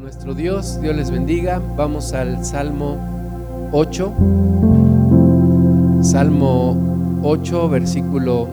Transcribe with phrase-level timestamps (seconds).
[0.00, 0.80] nuestro Dios.
[0.80, 1.60] Dios les bendiga.
[1.76, 4.12] Vamos al Salmo 8.
[6.02, 8.48] Salmo 8, versículo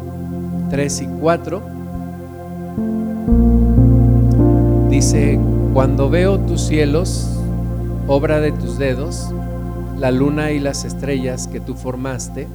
[0.70, 1.62] 3 y 4.
[4.90, 5.40] Dice,
[5.74, 7.30] cuando veo tus cielos,
[8.08, 9.30] obra de tus dedos,
[9.98, 12.48] la luna y las estrellas que tú formaste,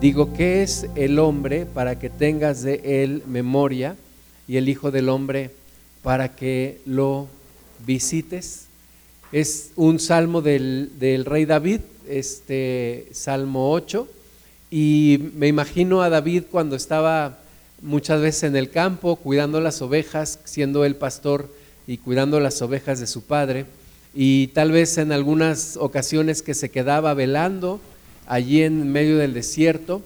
[0.00, 3.96] digo, ¿qué es el hombre para que tengas de él memoria
[4.46, 5.50] y el Hijo del Hombre
[6.02, 7.26] para que lo
[7.84, 8.66] visites.
[9.32, 10.90] Es un salmo del,
[11.24, 14.08] rey David, este Salmo 8,
[14.70, 17.38] y me imagino a David cuando estaba
[17.80, 21.48] muchas veces en el campo cuidando las ovejas, siendo el pastor
[21.86, 23.66] y cuidando las ovejas de su padre,
[24.14, 27.80] y tal vez en algunas ocasiones que se quedaba velando
[28.26, 30.02] allí en medio del desierto,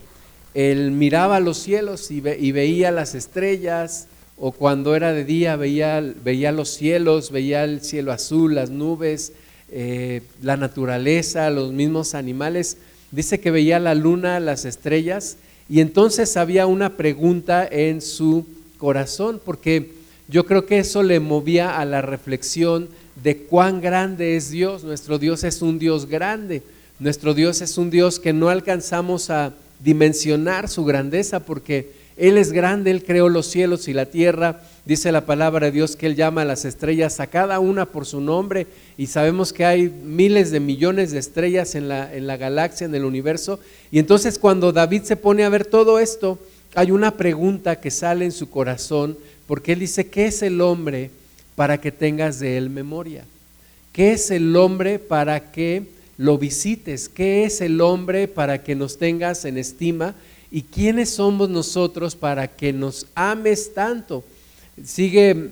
[0.54, 4.06] él miraba los cielos y, y veía las estrellas,
[4.38, 9.32] o cuando era de día veía, veía los cielos, veía el cielo azul, las nubes,
[9.70, 12.76] eh, la naturaleza, los mismos animales.
[13.10, 15.38] Dice que veía la luna, las estrellas,
[15.68, 18.46] y entonces había una pregunta en su
[18.78, 19.92] corazón, porque
[20.28, 22.88] yo creo que eso le movía a la reflexión
[23.22, 24.84] de cuán grande es Dios.
[24.84, 26.62] Nuestro Dios es un Dios grande,
[26.98, 32.52] nuestro Dios es un Dios que no alcanzamos a dimensionar su grandeza porque él es
[32.52, 34.62] grande, Él creó los cielos y la tierra.
[34.86, 38.06] Dice la palabra de Dios que Él llama a las estrellas a cada una por
[38.06, 42.38] su nombre y sabemos que hay miles de millones de estrellas en la, en la
[42.38, 43.60] galaxia, en el universo.
[43.90, 46.38] Y entonces cuando David se pone a ver todo esto,
[46.74, 51.10] hay una pregunta que sale en su corazón porque Él dice, ¿qué es el hombre
[51.54, 53.24] para que tengas de Él memoria?
[53.92, 55.82] ¿Qué es el hombre para que
[56.16, 57.10] lo visites?
[57.10, 60.14] ¿Qué es el hombre para que nos tengas en estima?
[60.50, 64.24] ¿Y quiénes somos nosotros para que nos ames tanto?
[64.84, 65.50] Sigue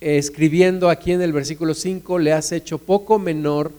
[0.00, 3.72] escribiendo aquí en el versículo 5, le has hecho poco menor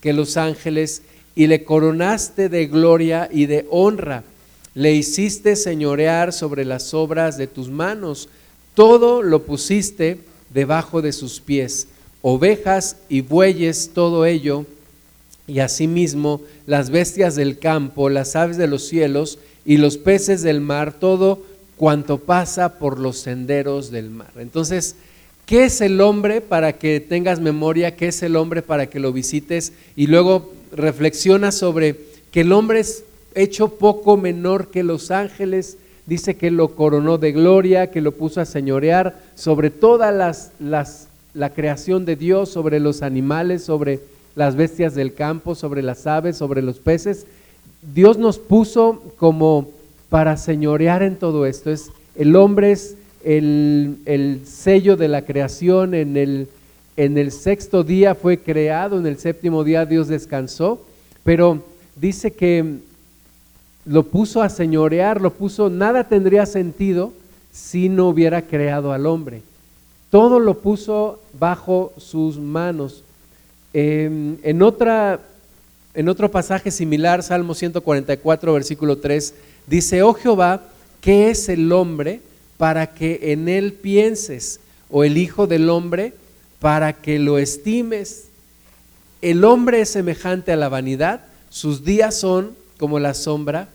[0.00, 1.02] que los ángeles
[1.34, 4.24] y le coronaste de gloria y de honra.
[4.74, 8.28] Le hiciste señorear sobre las obras de tus manos.
[8.74, 10.18] Todo lo pusiste
[10.50, 11.88] debajo de sus pies.
[12.22, 14.64] Ovejas y bueyes, todo ello.
[15.46, 20.60] Y asimismo las bestias del campo, las aves de los cielos y los peces del
[20.60, 21.42] mar, todo
[21.76, 24.30] cuanto pasa por los senderos del mar.
[24.36, 24.96] Entonces,
[25.46, 27.96] ¿qué es el hombre para que tengas memoria?
[27.96, 29.72] ¿Qué es el hombre para que lo visites?
[29.96, 31.96] Y luego reflexiona sobre
[32.30, 35.76] que el hombre es hecho poco menor que los ángeles.
[36.06, 41.08] Dice que lo coronó de gloria, que lo puso a señorear sobre toda las, las,
[41.32, 44.00] la creación de Dios, sobre los animales, sobre
[44.34, 47.26] las bestias del campo, sobre las aves, sobre los peces.
[47.82, 49.68] Dios nos puso como
[50.08, 51.70] para señorear en todo esto.
[51.70, 55.94] Es, el hombre es el, sello de la creación.
[55.94, 56.48] En el,
[56.96, 60.80] en el sexto día fue creado, en el séptimo día Dios descansó,
[61.24, 61.62] pero
[61.96, 62.76] dice que
[63.84, 67.12] lo puso a señorear, lo puso, nada tendría sentido
[67.52, 69.42] si no hubiera creado al hombre.
[70.10, 73.02] Todo lo puso bajo sus manos.
[73.72, 75.20] Em, en otra
[75.94, 79.34] en otro pasaje similar, Salmo 144, versículo 3,
[79.66, 80.62] dice, oh Jehová,
[81.00, 82.20] ¿qué es el hombre
[82.56, 84.60] para que en él pienses?
[84.90, 86.14] O el Hijo del hombre
[86.60, 88.28] para que lo estimes.
[89.20, 93.68] El hombre es semejante a la vanidad, sus días son como la sombra.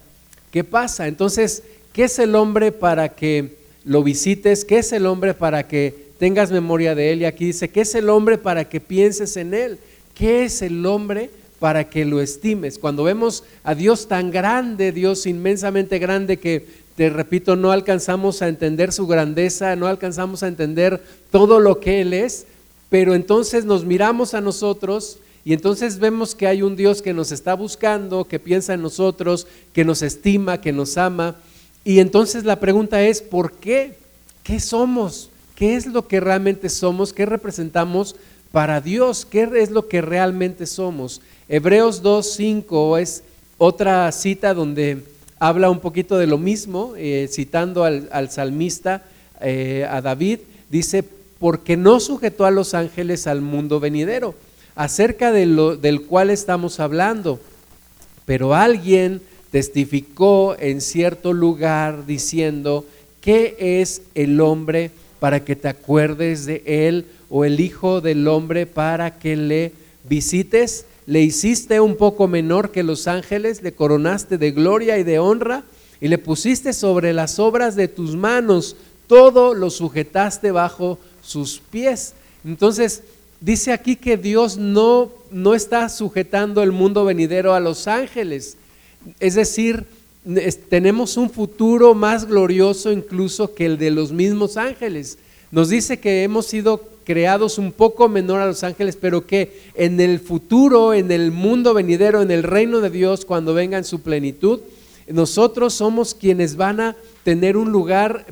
[0.52, 1.08] ¿Qué pasa?
[1.08, 1.62] Entonces,
[1.94, 4.66] ¿qué es el hombre para que lo visites?
[4.66, 7.22] ¿Qué es el hombre para que tengas memoria de él?
[7.22, 9.78] Y aquí dice, ¿qué es el hombre para que pienses en él?
[10.16, 12.78] ¿Qué es el hombre para que lo estimes.
[12.78, 18.47] Cuando vemos a Dios tan grande, Dios inmensamente grande que, te repito, no alcanzamos a
[18.47, 22.47] entender su grandeza, no alcanzamos a entender todo lo que Él es,
[22.90, 27.31] pero entonces nos miramos a nosotros y entonces vemos que hay un Dios que nos
[27.31, 31.35] está buscando, que piensa en nosotros, que nos estima, que nos ama.
[31.85, 33.95] Y entonces la pregunta es, ¿por qué?
[34.44, 35.29] ¿Qué somos?
[35.56, 37.13] ¿Qué es lo que realmente somos?
[37.13, 38.16] ¿Qué representamos
[38.51, 39.25] para Dios?
[39.25, 41.21] ¿Qué es lo que realmente somos?
[41.50, 43.24] Hebreos 2.5 es
[43.58, 44.98] otra cita donde
[45.40, 49.06] habla un poquito de lo mismo, eh, citando al, salmista,
[49.40, 50.40] eh, a David,
[50.70, 51.06] dice,
[51.40, 54.36] porque no sujetó a los ángeles al mundo venidero,
[54.76, 57.40] acerca de lo, del cual estamos hablando,
[58.26, 62.86] pero alguien testificó en cierto lugar diciendo,
[63.22, 64.92] ¿qué es el hombre
[65.22, 69.72] para que te acuerdes de él o el hijo del hombre para que le
[70.10, 70.84] visites?
[71.07, 75.63] Le hiciste un poco menor que los ángeles, le coronaste de gloria y de honra
[76.01, 78.75] y le pusiste sobre las obras de tus manos,
[79.07, 82.13] todo lo sujetaste bajo sus pies.
[82.45, 83.04] Entonces,
[83.39, 88.57] dice aquí que Dios no, no está sujetando el mundo venidero a los ángeles.
[89.21, 89.86] Es decir,
[90.69, 95.18] tenemos un futuro más glorioso incluso que el de los mismos ángeles.
[95.52, 100.02] Nos dice que hemos sido creados un poco menor a los ángeles, pero que en
[100.02, 104.02] el futuro, en el mundo venidero, en el reino de Dios, cuando venga en su
[104.02, 104.60] plenitud,
[105.08, 108.26] nosotros somos quienes van a tener un lugar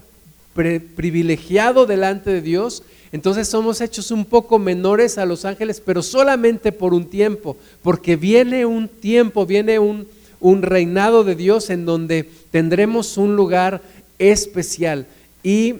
[0.53, 2.83] privilegiado delante de Dios.
[3.13, 8.17] Entonces somos hechos un poco menores a los ángeles, pero solamente por un tiempo, porque
[8.17, 10.05] viene un tiempo, viene un,
[10.41, 13.81] un reinado de Dios en donde tendremos un lugar
[14.19, 15.07] especial.
[15.43, 15.75] ¿Y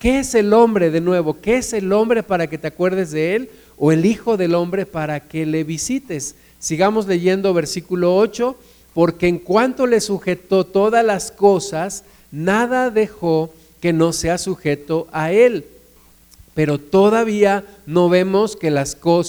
[0.00, 1.40] qué es el hombre de nuevo?
[1.40, 3.50] ¿Qué es el hombre para que te acuerdes de él?
[3.76, 6.34] ¿O el Hijo del Hombre para que le visites?
[6.58, 8.56] Sigamos leyendo versículo 8,
[8.94, 15.32] porque en cuanto le sujetó todas las cosas, nada dejó que no sea sujeto a
[15.32, 15.66] él.
[16.54, 18.74] Pero todavía no vemos que,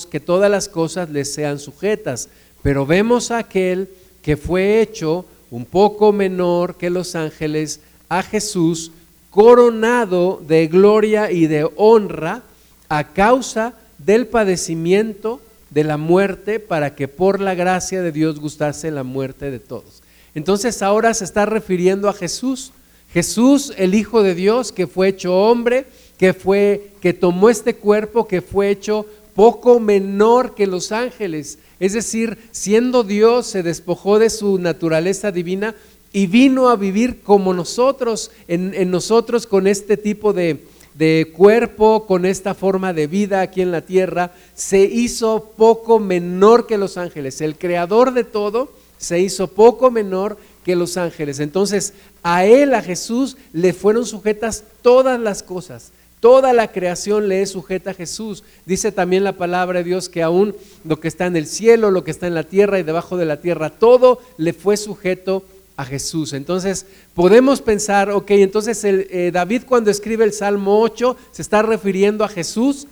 [0.10, 2.30] que todas las cosas le sean sujetas,
[2.62, 3.90] pero vemos a aquel
[4.22, 8.92] que fue hecho un poco menor que los ángeles, a Jesús,
[9.32, 12.44] coronado de gloria y de honra
[12.90, 15.42] a causa del padecimiento
[15.72, 20.04] de la muerte, para que por la gracia de Dios gustase la muerte de todos.
[20.36, 22.74] Entonces ahora se está refiriendo a Jesús,
[23.14, 25.86] Jesús, el Hijo de Dios, que fue hecho hombre,
[26.18, 29.06] que fue, que tomó este cuerpo, que fue hecho
[29.36, 31.58] poco menor que los ángeles.
[31.80, 35.76] Es decir, siendo Dios, se despojó de su naturaleza divina
[36.14, 42.26] y vino a vivir como nosotros, en, nosotros con este tipo de, de cuerpo, con
[42.26, 47.42] esta forma de vida aquí en la tierra, se hizo poco menor que los ángeles.
[47.42, 51.40] El creador de todo se hizo poco menor que los ángeles.
[51.40, 51.94] Entonces,
[52.24, 55.92] a él, a Jesús, le fueron sujetas todas las cosas.
[56.20, 58.44] Toda la creación le es sujeta a Jesús.
[58.68, 62.04] Dice también la palabra de Dios que aún lo que está en el cielo, lo
[62.04, 65.44] que está en la tierra y debajo de la tierra, todo le fue sujeto
[65.82, 66.34] a Jesús.
[66.34, 71.62] Entonces podemos pensar, ok, entonces el, eh, David cuando escribe el Salmo 8 se está
[71.62, 72.88] refiriendo a Jesús.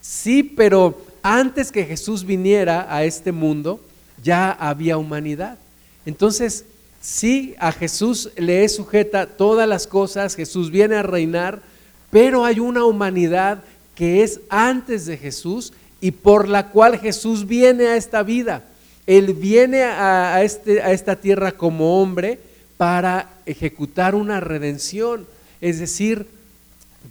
[0.00, 3.80] Sí, pero antes que Jesús viniera a este mundo,
[4.22, 5.58] ya había humanidad.
[6.06, 6.64] Entonces,
[7.00, 11.60] sí, a Jesús le es sujeta todas las cosas, Jesús viene a reinar,
[12.10, 13.62] pero hay una humanidad
[13.94, 18.64] que es antes de Jesús y por la cual Jesús viene a esta vida.
[19.06, 22.38] Él viene a, este, a esta tierra como hombre
[22.76, 25.26] para ejecutar una redención.
[25.60, 26.26] Es decir,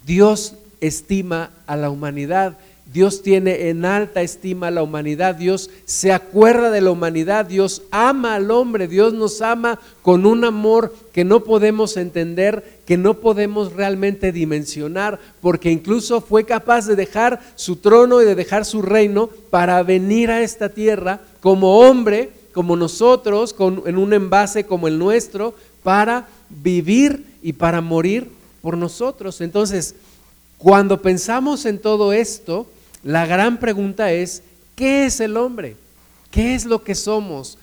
[0.06, 2.58] Dios estima a la humanidad
[2.92, 7.82] Dios tiene en alta estima a la humanidad, Dios se acuerda de la humanidad, Dios
[7.90, 13.14] ama al hombre, Dios nos ama con un amor que no podemos entender, que no
[13.14, 18.82] podemos realmente dimensionar, porque incluso fue capaz de dejar su trono y de dejar su
[18.82, 23.54] reino para venir a esta tierra como hombre, como nosotros,
[23.86, 28.30] en un envase como el nuestro, para vivir y para morir
[28.60, 29.40] por nosotros.
[29.40, 29.94] Entonces,
[30.58, 32.66] cuando pensamos en todo esto,
[33.02, 34.42] la gran pregunta es,
[34.76, 35.76] ¿qué es el hombre?
[36.30, 37.58] ¿Qué es lo que somos?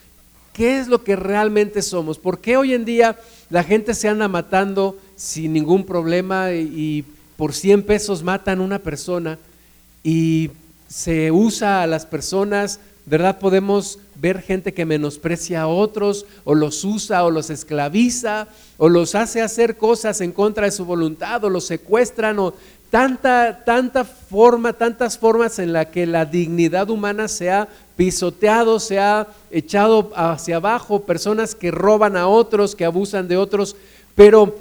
[0.53, 2.17] ¿Qué es lo que realmente somos?
[2.17, 3.17] ¿Por qué hoy en día
[3.49, 7.05] la gente se anda matando sin ningún problema y,
[7.37, 9.39] por 100 pesos matan a una persona
[10.03, 10.49] y
[10.89, 13.39] se usa a las personas, ¿verdad?
[13.39, 19.15] Podemos ver gente que menosprecia a otros o los usa o los esclaviza o los
[19.15, 22.53] hace hacer cosas en contra de su voluntad o los secuestran o
[22.89, 28.99] tanta, tanta forma, tantas formas en la que la dignidad humana se ha pisoteado, se
[28.99, 33.75] ha echado hacia abajo, personas que roban a otros, que abusan de otros,
[34.15, 34.55] pero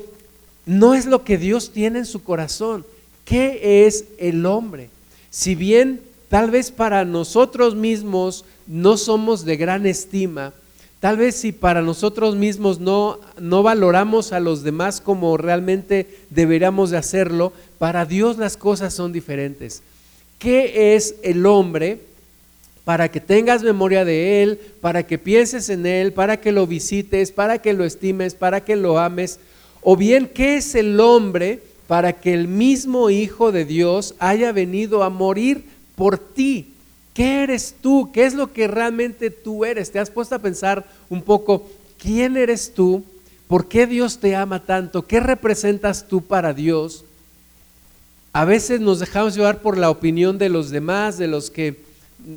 [0.67, 2.85] no es lo que Dios tiene en su corazón.
[3.25, 4.91] ¿Qué es el hombre?
[5.31, 10.53] Si bien tal vez para nosotros mismos no somos de gran estima,
[11.01, 16.91] Tal vez si para nosotros mismos no, no valoramos a los demás como realmente deberíamos
[16.91, 19.83] de hacerlo, para Dios las cosas son diferentes.
[20.39, 22.01] ¿Qué es el hombre?
[22.85, 27.31] Para que tengas memoria de Él, para que pienses en Él, para que lo visites,
[27.31, 29.39] para que lo estimes, para que lo ames.
[29.83, 35.05] O bien, ¿qué es el hombre para que el mismo Hijo de Dios haya venido
[35.05, 35.65] a morir
[35.95, 36.73] por ti?
[37.19, 38.13] ¿Qué eres tú?
[38.13, 39.91] ¿Qué es lo que realmente tú eres?
[39.91, 41.69] ¿Te has puesto a pensar un poco
[42.01, 43.05] quién eres tú?
[43.49, 45.05] ¿Por qué Dios te ama tanto?
[45.05, 47.05] ¿Qué representas tú para Dios?
[48.33, 51.81] A veces nos dejamos llevar por la opinión de los demás, de los que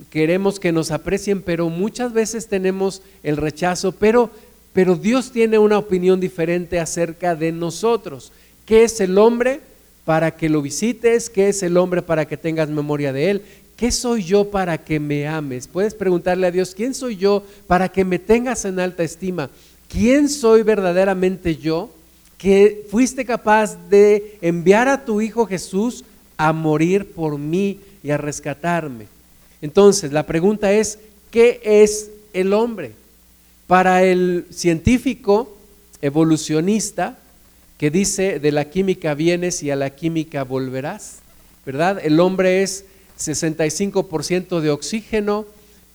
[0.09, 4.31] queremos que nos aprecien, pero muchas veces tenemos el rechazo, pero,
[4.73, 8.31] pero Dios tiene una opinión diferente acerca de nosotros.
[8.65, 9.61] ¿Qué es el hombre
[10.05, 11.29] para que lo visites?
[11.29, 13.41] ¿Qué es el hombre para que tengas memoria de él?
[13.81, 15.67] ¿Qué soy yo para que me ames?
[15.67, 19.49] Puedes preguntarle a Dios, ¿quién soy yo para que me tengas en alta estima?
[19.87, 21.89] ¿Quién soy verdaderamente yo
[22.37, 26.05] que fuiste capaz de enviar a tu Hijo Jesús
[26.37, 29.07] a morir por mí y a rescatarme?
[29.63, 30.99] Entonces, la pregunta es,
[31.31, 32.91] ¿qué es el hombre?
[33.65, 35.57] Para el científico
[36.03, 37.17] evolucionista
[37.79, 41.15] que dice, de la química vienes y a la química volverás,
[41.65, 41.99] ¿verdad?
[42.03, 42.85] El hombre es
[43.21, 45.45] 65% de oxígeno,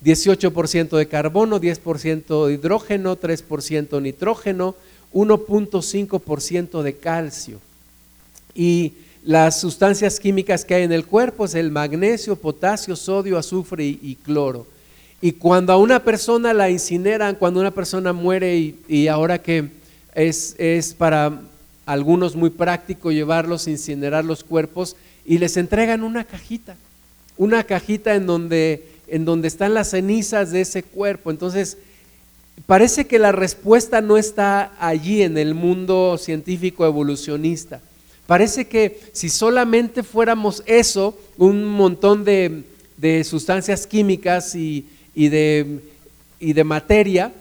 [0.04, 4.75] 18% de carbono, 10% de hidrógeno, 3% nitrógeno,
[5.12, 7.61] 1.5% de calcio.
[8.54, 8.92] Y
[9.25, 14.16] las sustancias químicas que hay en el cuerpo es el magnesio, potasio, sodio, azufre y,
[14.23, 14.66] cloro.
[15.21, 19.71] Y cuando a una persona la incineran, cuando una persona muere y, ahora que
[20.14, 21.40] es, es, para
[21.87, 26.76] algunos muy práctico llevarlos, incinerar los cuerpos y les entregan una cajita
[27.37, 31.31] una cajita en donde, en donde están las cenizas de ese cuerpo.
[31.31, 31.78] Entonces,
[32.66, 37.81] parece que la respuesta no está allí en el mundo científico evolucionista.
[38.26, 42.64] Parece que si solamente fuéramos eso, un montón de,
[43.25, 45.81] sustancias químicas y, de,
[46.40, 47.33] y, de, materia,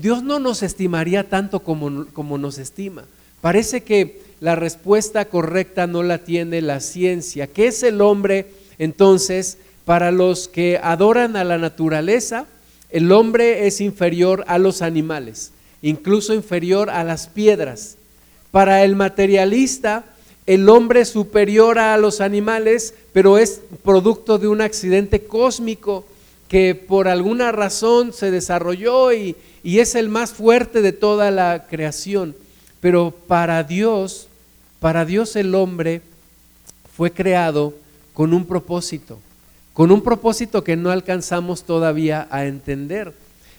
[0.00, 3.04] Dios no nos estimaría tanto como, como nos estima.
[3.40, 7.46] Parece que la respuesta correcta no la tiene la ciencia.
[7.46, 8.46] ¿Qué es el hombre?
[8.78, 12.46] Entonces, para los que adoran a la naturaleza,
[12.90, 15.52] el hombre es inferior a los animales,
[15.82, 17.96] incluso inferior a las piedras.
[18.50, 20.04] Para el materialista,
[20.46, 26.04] el hombre es superior a los animales, pero es producto de un accidente cósmico
[26.48, 32.36] que por alguna razón se desarrolló y, es el más fuerte de toda la creación.
[32.80, 34.28] Pero para Dios,
[34.78, 36.02] para Dios el hombre
[36.96, 37.74] fue creado
[38.16, 39.18] con un propósito,
[39.74, 43.12] con un propósito que no alcanzamos todavía a entender.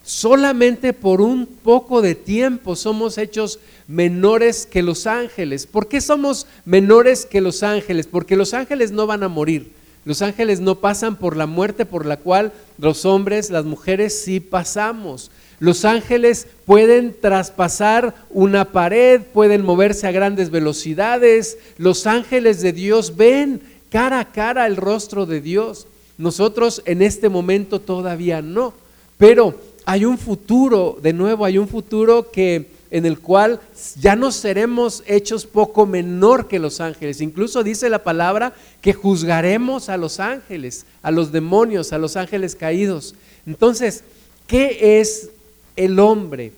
[0.03, 5.67] Solamente por un poco de tiempo somos hechos menores que los ángeles.
[5.67, 8.07] ¿Por qué somos menores que los ángeles?
[8.07, 9.73] Porque los ángeles no van a morir.
[10.05, 14.39] Los ángeles no pasan por la muerte por la cual los hombres, las mujeres sí
[14.39, 15.29] pasamos.
[15.59, 21.59] Los ángeles pueden traspasar una pared, pueden moverse a grandes velocidades.
[21.77, 25.87] Los ángeles de Dios ven cara a cara el rostro de Dios.
[26.17, 28.73] Nosotros en este momento todavía no,
[29.17, 33.59] pero hay un futuro, de nuevo, hay un futuro que en el cual
[33.99, 37.21] ya no seremos hechos poco menor que los ángeles.
[37.21, 42.55] Incluso dice la palabra que juzgaremos a los ángeles, a los demonios, a los ángeles
[42.55, 43.15] caídos.
[43.45, 44.03] Entonces,
[44.47, 45.29] ¿qué es
[45.75, 46.53] el hombre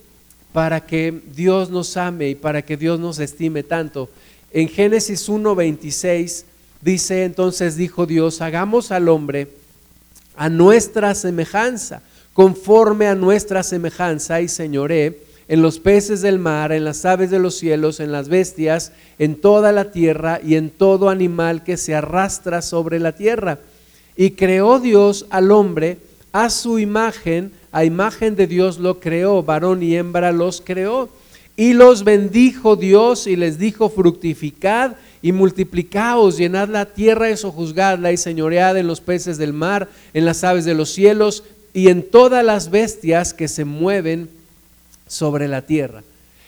[0.53, 4.09] para que Dios nos ame y para que Dios nos estime tanto?
[4.51, 6.45] En Génesis 1:26
[6.81, 9.49] Dice entonces, dijo Dios, hagamos al hombre
[10.35, 12.01] a nuestra semejanza,
[12.33, 15.19] conforme a nuestra semejanza y señoré
[15.49, 19.35] en los peces del mar, en las aves de los cielos, en las bestias, en
[19.35, 23.59] toda la tierra y en todo animal que se arrastra sobre la tierra.
[24.15, 25.97] Y creó Dios al hombre
[26.31, 31.09] a su imagen, a imagen de Dios lo creó, varón y hembra los creó.
[31.57, 38.11] Y los bendijo Dios y les dijo, fructificad y multiplicaos, llenad la tierra y sojuzgadla
[38.11, 42.03] y señoread en los peces del mar, en las aves de los cielos y en
[42.03, 44.29] todas las bestias que se mueven
[45.07, 46.03] sobre la tierra.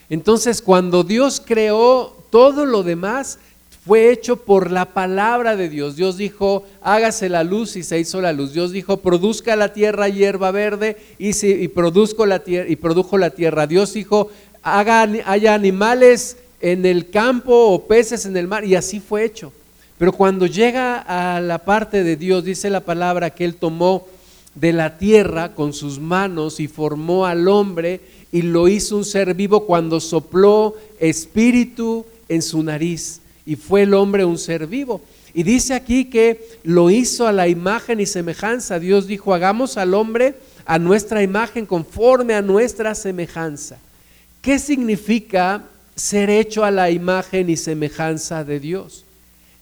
[0.10, 3.40] Entonces, cuando Dios creó todo lo demás,
[3.86, 5.96] fue hecho por la palabra de Dios.
[5.96, 8.54] Dios dijo, hágase la luz y se hizo la luz.
[8.54, 13.32] Dios dijo, produzca la tierra hierba verde y, y, produzco la tierra, y produjo la
[13.32, 13.66] tierra.
[13.66, 14.30] Dios dijo,
[14.62, 19.52] haga, haya animales en el campo o peces en el mar, y así fue hecho.
[19.98, 24.08] Pero cuando llega a la parte de Dios, dice la palabra que Él tomó
[24.56, 28.02] de la tierra con sus manos y formó al hombre
[28.32, 33.94] y lo hizo un ser vivo cuando sopló espíritu en su nariz y fue el
[33.94, 35.02] hombre un ser vivo.
[35.34, 38.80] Y dice aquí que lo hizo a la imagen y semejanza.
[38.80, 43.78] Dios dijo, hagamos al hombre a nuestra imagen conforme a nuestra semejanza.
[44.42, 45.64] ¿Qué significa
[46.02, 49.06] ser hecho a la imagen y semejanza de Dios.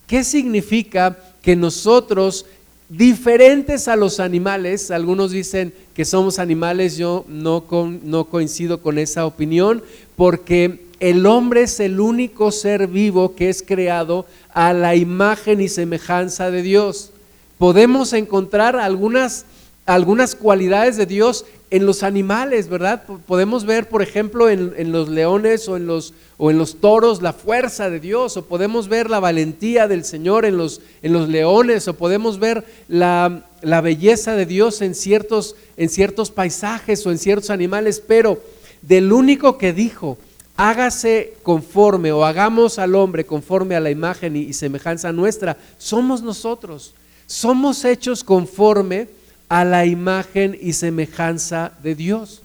[0.08, 2.46] ¿Qué significa que nosotros,
[2.88, 7.65] diferentes a los animales, algunos dicen que somos animales, yo no,
[8.03, 9.84] no coincido con esa opinión,
[10.15, 15.67] porque el hombre es el único ser vivo que es creado a la imagen y
[15.67, 17.12] semejanza de Dios.
[17.58, 19.46] Podemos encontrar algunas,
[19.86, 23.03] algunas cualidades de Dios en los animales, ¿verdad?
[23.27, 27.33] Podemos ver, por ejemplo, en, los leones o en los, o en los toros la
[27.33, 31.88] fuerza de Dios, o podemos ver la valentía del Señor en los, en los leones,
[31.88, 37.19] o podemos ver la, la belleza de Dios en ciertos, en ciertos paisajes o en
[37.19, 38.41] ciertos animales, pero
[38.81, 40.17] del único que dijo,
[40.59, 46.93] hágase conforme o hagamos al hombre conforme a la imagen y, semejanza nuestra, somos nosotros.
[47.27, 49.07] Somos hechos conforme
[49.50, 52.41] a la imagen y semejanza de Dios.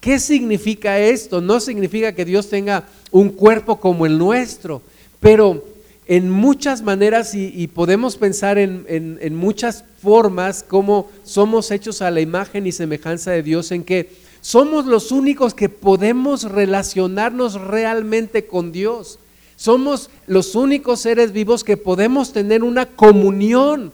[0.00, 1.40] ¿Qué significa esto?
[1.40, 4.82] No significa que Dios tenga un cuerpo como el nuestro,
[5.20, 5.64] pero
[6.06, 12.20] en muchas maneras y, podemos pensar en, en, muchas formas cómo somos hechos a la
[12.20, 14.10] imagen y semejanza de Dios, en que
[14.42, 19.18] somos los únicos que podemos relacionarnos realmente con Dios.
[19.56, 23.92] Somos los únicos seres vivos que podemos tener una comunión,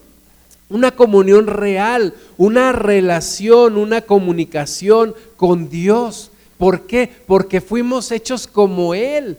[0.71, 6.31] una comunión real, una relación, una comunicación con Dios.
[6.57, 7.11] ¿Por qué?
[7.27, 9.37] Porque fuimos hechos como Él.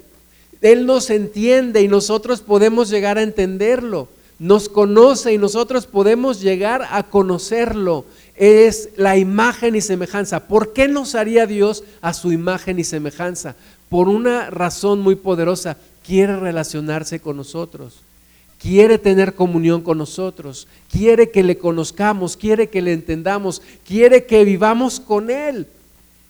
[0.61, 4.09] Él nos entiende y nosotros podemos llegar a entenderlo.
[4.37, 8.05] Nos conoce y nosotros podemos llegar a conocerlo.
[8.35, 10.47] Es la imagen y semejanza.
[10.47, 13.55] ¿Por qué nos haría Dios a su imagen y semejanza?
[13.89, 15.77] Por una razón muy poderosa.
[16.05, 18.01] Quiere relacionarse con nosotros.
[18.61, 20.67] Quiere tener comunión con nosotros.
[20.91, 22.37] Quiere que le conozcamos.
[22.37, 23.61] Quiere que le entendamos.
[23.87, 25.65] Quiere que vivamos con Él.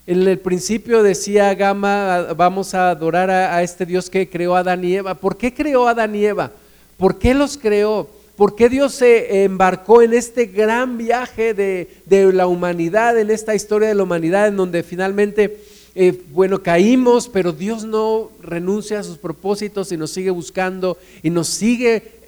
[0.07, 4.83] En el principio decía Gama, vamos a adorar a, este Dios que creó a Adán
[4.83, 5.15] y Eva.
[5.15, 6.51] ¿Por qué creó a Adán y Eva?
[6.97, 8.09] ¿Por qué los creó?
[8.37, 13.89] ¿Por qué Dios se embarcó en este gran viaje de, la humanidad, en esta historia
[13.89, 15.59] de la humanidad, en donde finalmente,
[15.95, 21.29] eh, bueno, caímos, pero Dios no renuncia a sus propósitos y nos sigue buscando y
[21.29, 22.20] nos sigue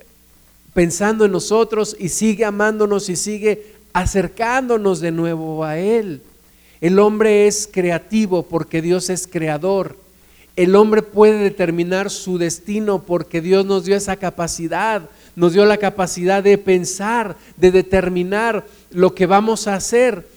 [0.74, 6.22] pensando en nosotros y sigue amándonos y sigue acercándonos de nuevo a Él?
[6.82, 9.96] El hombre es creativo porque Dios es creador.
[10.56, 15.77] El hombre puede determinar su destino porque Dios nos dio esa capacidad, nos dio la
[15.77, 20.27] capacidad de pensar, de determinar lo que vamos a hacer.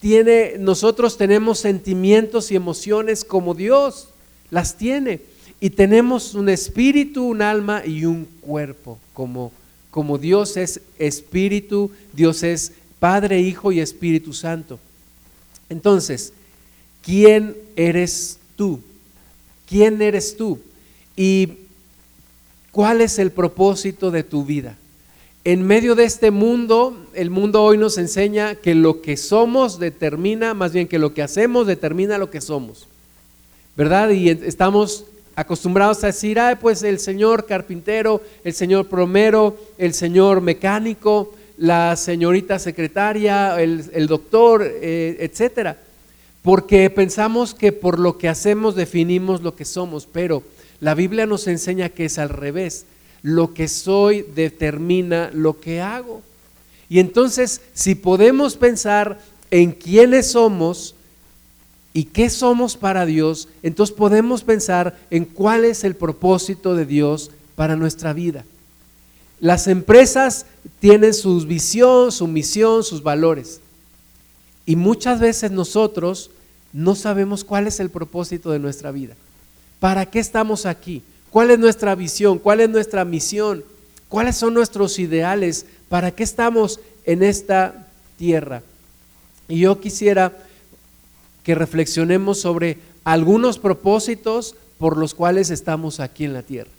[0.00, 4.08] Tiene, nosotros tenemos sentimientos y emociones como Dios
[4.50, 5.20] las tiene.
[5.60, 9.52] Y tenemos un espíritu, un alma y un cuerpo, como,
[9.96, 14.78] como Dios es espíritu, Dios es Padre, Hijo y Espíritu Santo.
[15.70, 16.34] Entonces,
[17.02, 18.80] ¿quién eres tú?
[19.66, 20.58] ¿Quién eres tú?
[21.16, 21.48] ¿Y
[22.72, 24.76] cuál es el propósito de tu vida?
[25.44, 30.52] En medio de este mundo, el mundo hoy nos enseña que lo que somos determina,
[30.52, 32.86] más bien que lo que hacemos determina lo que somos.
[33.78, 34.10] ¿Verdad?
[34.10, 40.40] Y estamos acostumbrados a decir, ah, pues el señor carpintero, el señor promero, el señor
[40.40, 45.78] mecánico, la señorita secretaria, el, doctor, eh, etcétera.
[46.42, 50.42] Porque pensamos que por lo que hacemos definimos lo que somos, pero
[50.80, 52.86] la Biblia nos enseña que es al revés.
[53.22, 56.22] Lo que soy determina lo que hago.
[56.88, 59.18] Y entonces, si podemos pensar
[59.50, 60.95] en quiénes somos
[61.96, 67.30] y qué somos para Dios, entonces podemos pensar en cuál es el propósito de Dios
[67.54, 68.44] para nuestra vida.
[69.40, 70.44] Las empresas
[70.78, 73.60] tienen su visión, su misión, sus valores.
[74.66, 76.30] Y muchas veces nosotros
[76.70, 79.14] no sabemos cuál es el propósito de nuestra vida.
[79.80, 81.02] ¿Para qué estamos aquí?
[81.30, 82.38] ¿Cuál es nuestra visión?
[82.38, 83.64] ¿Cuál es nuestra misión?
[84.10, 85.64] ¿Cuáles son nuestros ideales?
[85.88, 87.86] ¿Para qué estamos en esta
[88.18, 88.62] tierra?
[89.48, 90.42] Y yo quisiera
[91.46, 96.72] que reflexionemos sobre algunos propósitos por los cuales estamos aquí en la tierra.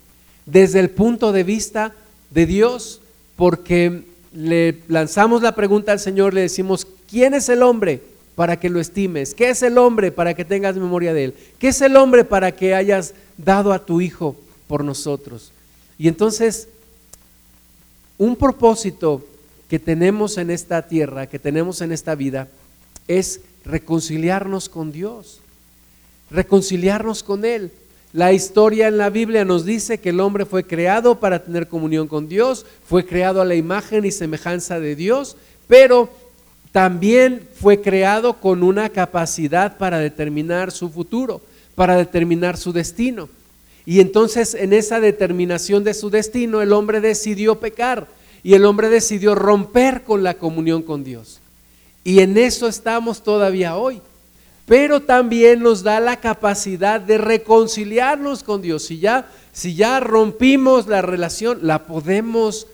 [0.45, 1.93] Desde el punto de vista
[2.31, 2.99] de Dios
[3.37, 4.03] porque
[4.33, 8.01] le lanzamos la pregunta al Señor, le decimos, ¿quién es el hombre
[8.35, 9.33] para que lo estimes?
[9.33, 11.33] ¿Qué es el hombre para que tengas memoria de él?
[11.59, 14.35] ¿Qué es el hombre para que hayas dado a tu Hijo
[14.67, 15.53] por nosotros?
[15.97, 16.67] Y entonces,
[18.17, 19.25] un propósito
[19.69, 22.49] que tenemos en esta tierra, que tenemos en esta vida,
[23.07, 25.39] es reconciliarnos con Dios,
[26.31, 27.71] reconciliarnos con Él.
[28.13, 32.07] La historia en la Biblia nos dice que el hombre fue creado para tener comunión
[32.07, 35.35] con Dios, fue creado a la imagen y semejanza de Dios,
[35.67, 36.09] pero
[36.71, 41.41] también fue creado con una capacidad para determinar su futuro,
[41.75, 43.29] para determinar su destino.
[43.85, 48.07] Y entonces en esa determinación de su destino el hombre decidió pecar
[48.43, 51.39] y el hombre decidió romper con la comunión con Dios.
[52.07, 54.01] Y en eso estamos todavía hoy
[54.67, 58.83] pero también nos da la capacidad de reconciliarnos con Dios.
[58.83, 62.67] Si ya, si ya rompimos la relación, la podemos,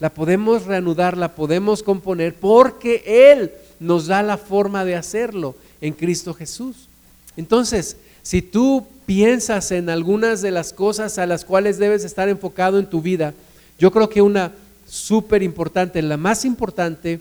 [0.00, 5.92] la podemos reanudar, la podemos componer, porque Él nos da la forma de hacerlo en
[5.92, 6.88] Cristo Jesús.
[7.36, 12.78] Entonces, si tú piensas en algunas de las cosas a las cuales debes estar enfocado
[12.78, 13.34] en tu vida,
[13.78, 14.52] yo creo que una
[14.86, 17.20] súper importante, la más importante,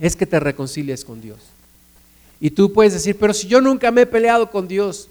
[0.00, 1.38] es que te reconcilies con Dios.
[2.40, 5.08] Y tú puedes decir, pero si yo nunca me he peleado con Dios,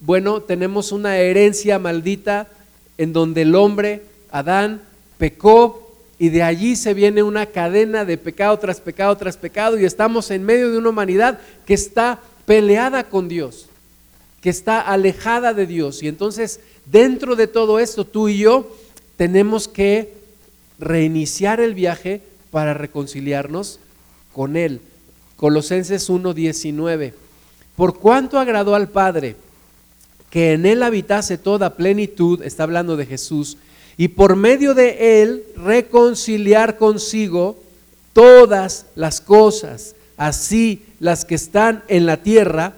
[0.00, 2.48] bueno, tenemos una herencia maldita
[2.98, 4.82] en donde el hombre, Adán,
[5.16, 9.84] pecó y de allí se viene una cadena de pecado tras pecado tras pecado y
[9.84, 13.66] estamos en medio de una humanidad que está peleada con Dios,
[14.40, 16.02] que está alejada de Dios.
[16.02, 18.74] Y entonces, dentro de todo esto, tú y yo
[19.16, 20.14] tenemos que
[20.78, 23.78] reiniciar el viaje para reconciliarnos
[24.32, 24.80] con Él.
[25.36, 27.14] Colosenses 1:19.
[27.76, 29.36] Por cuanto agradó al Padre
[30.30, 33.56] que en Él habitase toda plenitud, está hablando de Jesús,
[33.96, 37.58] y por medio de Él reconciliar consigo
[38.12, 42.74] todas las cosas, así las que están en la tierra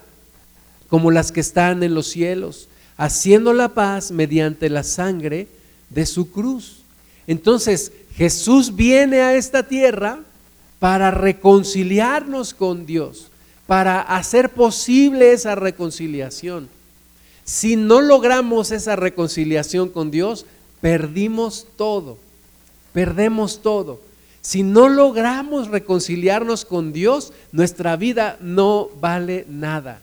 [0.89, 5.49] como las que están en los cielos, haciendo la paz mediante la sangre
[5.91, 6.83] de su cruz.
[7.27, 10.21] Entonces, Jesús viene a esta tierra
[10.83, 13.29] para reconciliarnos con Dios,
[13.69, 16.69] para hacer posible esa reconciliación.
[17.45, 20.45] Si no logramos esa reconciliación con Dios,
[20.81, 22.19] perdimos todo,
[22.93, 24.01] perdemos todo.
[24.41, 30.01] Si no logramos reconciliarnos con Dios, nuestra vida no vale nada.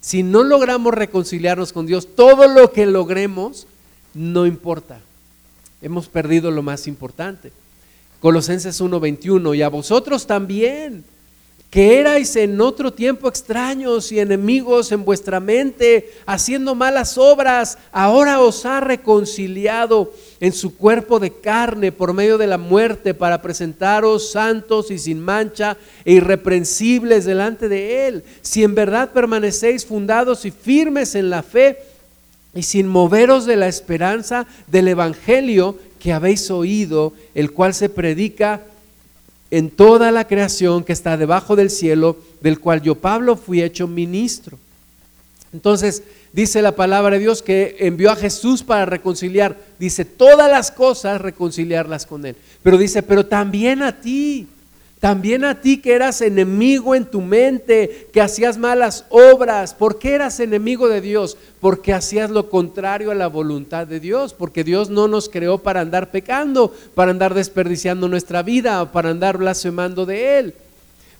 [0.00, 3.66] Si no logramos reconciliarnos con Dios, todo lo que logremos
[4.14, 5.00] no importa.
[5.82, 7.52] Hemos perdido lo más importante.
[8.20, 11.04] Colosenses 1:21, y a vosotros también,
[11.70, 18.40] que erais en otro tiempo extraños y enemigos en vuestra mente, haciendo malas obras, ahora
[18.40, 24.32] os ha reconciliado en su cuerpo de carne por medio de la muerte para presentaros
[24.32, 25.76] santos y sin mancha
[26.06, 28.24] e irreprensibles delante de Él.
[28.40, 31.78] Si en verdad permanecéis fundados y firmes en la fe
[32.54, 38.62] y sin moveros de la esperanza del Evangelio, que habéis oído, el cual se predica
[39.50, 43.86] en toda la creación que está debajo del cielo, del cual yo, Pablo, fui hecho
[43.88, 44.58] ministro.
[45.52, 50.70] Entonces, dice la palabra de Dios que envió a Jesús para reconciliar, dice, todas las
[50.70, 52.36] cosas reconciliarlas con Él.
[52.62, 54.46] Pero dice, pero también a ti,
[55.00, 59.72] también a ti que eras enemigo en tu mente, que hacías malas obras.
[59.72, 61.36] ¿Por qué eras enemigo de Dios?
[61.60, 64.34] Porque hacías lo contrario a la voluntad de Dios.
[64.34, 69.38] Porque Dios no nos creó para andar pecando, para andar desperdiciando nuestra vida, para andar
[69.38, 70.54] blasfemando de Él.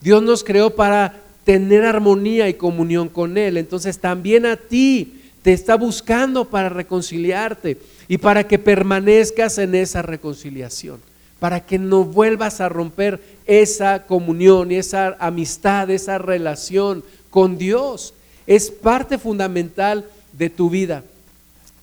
[0.01, 3.57] Dios nos creó para tener armonía y comunión con Él.
[3.57, 10.03] Entonces también a ti te está buscando para reconciliarte y para que permanezcas en esa
[10.03, 10.99] reconciliación
[11.41, 18.15] para que no vuelvas a romper esa comunión y esa amistad, esa relación con Dios.
[18.47, 21.05] Es parte fundamental de tu vida.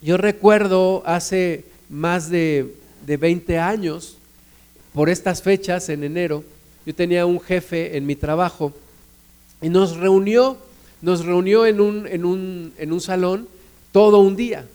[0.01, 4.17] Yo recuerdo hace más de, 20 años,
[4.93, 6.43] por estas fechas, en enero,
[6.85, 8.73] yo tenía un jefe en mi trabajo
[9.61, 10.57] y nos reunió,
[11.01, 13.47] nos reunió en un, en un, en un salón
[13.91, 14.65] todo un día.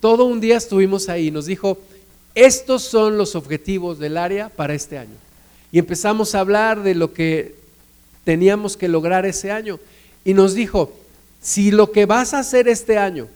[0.00, 1.30] Todo un día estuvimos ahí.
[1.30, 1.78] Nos dijo,
[2.36, 5.16] estos son los objetivos del área para este año.
[5.72, 7.56] Y empezamos a hablar de lo que
[8.24, 9.80] teníamos que lograr ese año.
[10.22, 10.92] Y nos dijo,
[11.40, 13.26] si lo que vas a hacer este año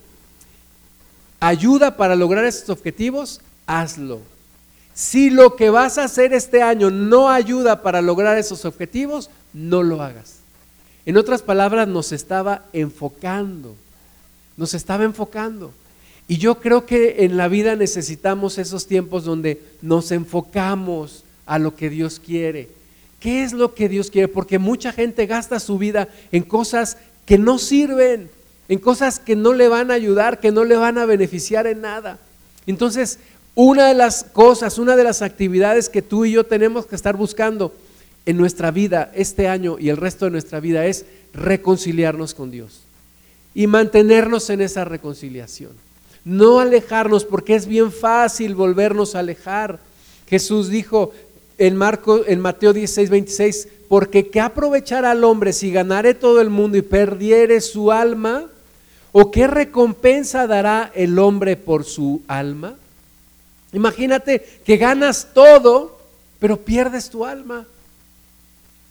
[1.40, 4.20] ayuda para lograr esos objetivos, hazlo.
[4.92, 9.82] Si lo que vas a hacer este año no ayuda para lograr esos objetivos, no
[9.82, 10.40] lo hagas.
[11.06, 13.74] En otras palabras, nos estaba enfocando,
[14.58, 15.72] nos estaba enfocando.
[16.30, 21.74] Y yo creo que en la vida necesitamos esos tiempos donde nos enfocamos a lo
[21.74, 22.68] que Dios quiere.
[23.18, 24.28] ¿Qué es lo que Dios quiere?
[24.28, 28.30] Porque mucha gente gasta su vida en cosas que no sirven,
[28.68, 31.80] en cosas que no le van a ayudar, que no le van a beneficiar en
[31.80, 32.20] nada.
[32.64, 33.18] Entonces,
[33.56, 37.16] una de las cosas, una de las actividades que tú y yo tenemos que estar
[37.16, 37.74] buscando
[38.24, 42.82] en nuestra vida este año y el resto de nuestra vida es reconciliarnos con Dios
[43.52, 45.89] y mantenernos en esa reconciliación.
[46.24, 49.78] No alejarnos porque es bien fácil volvernos a alejar.
[50.28, 51.12] Jesús dijo
[51.58, 56.50] en, Marco, en Mateo 16, 26, porque ¿qué aprovechará al hombre si ganare todo el
[56.50, 58.46] mundo y perdiere su alma?
[59.12, 62.76] ¿O qué recompensa dará el hombre por su alma?
[63.72, 65.98] Imagínate que ganas todo,
[66.38, 67.66] pero pierdes tu alma.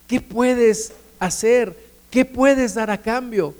[0.07, 1.75] ¿Qué puedes hacer?
[2.09, 3.53] ¿Qué puedes dar a cambio?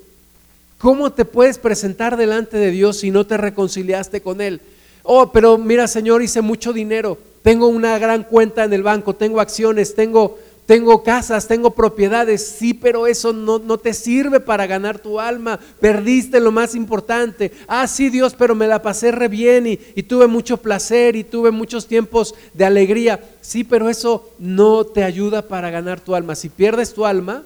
[0.79, 4.61] ¿Cómo te puedes presentar delante de Dios si no te reconciliaste con Él?
[5.03, 9.41] Oh, pero mira Señor, hice mucho dinero, tengo una gran cuenta en el banco, tengo
[9.41, 14.99] acciones, tengo, tengo casas, tengo propiedades, sí, pero eso no, no, te sirve para ganar
[14.99, 17.51] tu alma, perdiste lo más importante.
[17.67, 21.25] Ah, sí, Dios, pero me la pasé re bien y, y tuve mucho placer y
[21.25, 23.19] tuve muchos tiempos de alegría.
[23.41, 26.35] Sí, pero eso no te ayuda para ganar tu alma.
[26.35, 27.43] Si pierdes tu alma,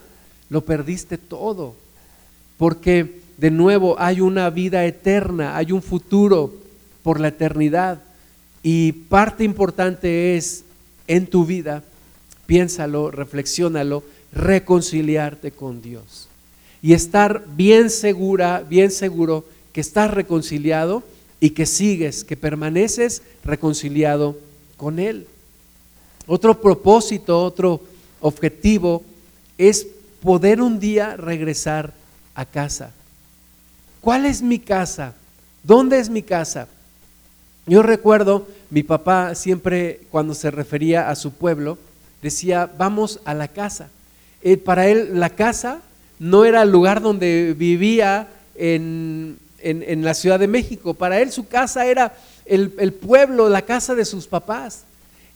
[0.49, 1.73] lo perdiste todo.
[2.57, 6.53] Porque de nuevo hay una vida eterna, hay un futuro
[7.01, 8.01] por la eternidad.
[8.61, 10.63] Y parte importante es
[11.07, 11.83] en tu vida
[12.45, 16.27] piénsalo, reflexiónalo, reconciliarte con Dios.
[16.81, 21.03] Y estar bien segura, bien seguro que estás reconciliado
[21.39, 24.37] y que sigues, que permaneces reconciliado
[24.77, 25.27] con Él.
[26.27, 27.81] Otro propósito, otro
[28.21, 29.03] objetivo
[29.57, 29.87] es
[30.21, 31.93] poder un día regresar
[32.35, 32.93] a casa.
[34.03, 35.13] ¿Cuál es mi casa?
[35.63, 36.67] ¿Dónde es mi casa?
[37.65, 41.77] Yo recuerdo, mi papá siempre cuando se refería a su pueblo,
[42.21, 43.87] decía, vamos a la casa.
[44.41, 45.79] Eh, para él la casa
[46.19, 51.85] no era el lugar donde vivía en, la Ciudad de México, para él su casa
[51.85, 52.13] era
[52.45, 54.83] el, el, pueblo, la casa de sus papás.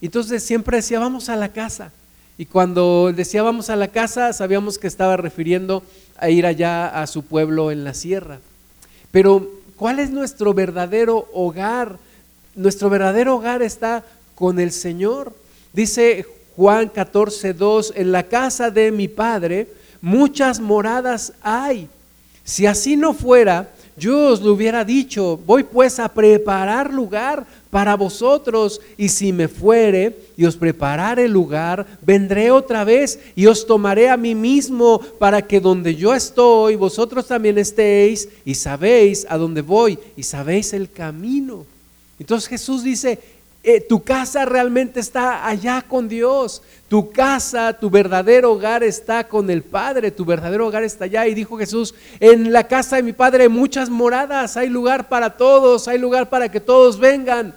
[0.02, 1.90] Entonces siempre decía, vamos a la casa.
[2.36, 5.82] Y cuando decía vamos a la casa, sabíamos que estaba refiriendo
[6.18, 8.40] a ir allá a su pueblo en la sierra.
[9.10, 11.98] Pero, ¿cuál es nuestro verdadero hogar?
[12.54, 15.32] Nuestro verdadero hogar está con el Señor.
[15.72, 19.68] Dice Juan 14, 2, en la casa de mi Padre
[20.00, 21.88] muchas moradas hay.
[22.44, 27.96] Si así no fuera, yo os lo hubiera dicho, voy pues a preparar lugar para
[27.96, 34.08] vosotros, y si me fuere y os preparare lugar, vendré otra vez y os tomaré
[34.08, 39.60] a mí mismo para que donde yo estoy, vosotros también estéis, y sabéis a dónde
[39.60, 41.66] voy, y sabéis el camino.
[42.18, 43.18] Entonces Jesús dice,
[43.70, 46.62] eh, tu casa realmente está allá con Dios.
[46.88, 50.10] Tu casa, tu verdadero hogar está con el Padre.
[50.10, 51.28] Tu verdadero hogar está allá.
[51.28, 54.56] Y dijo Jesús, en la casa de mi Padre hay muchas moradas.
[54.56, 55.86] Hay lugar para todos.
[55.86, 57.54] Hay lugar para que todos vengan.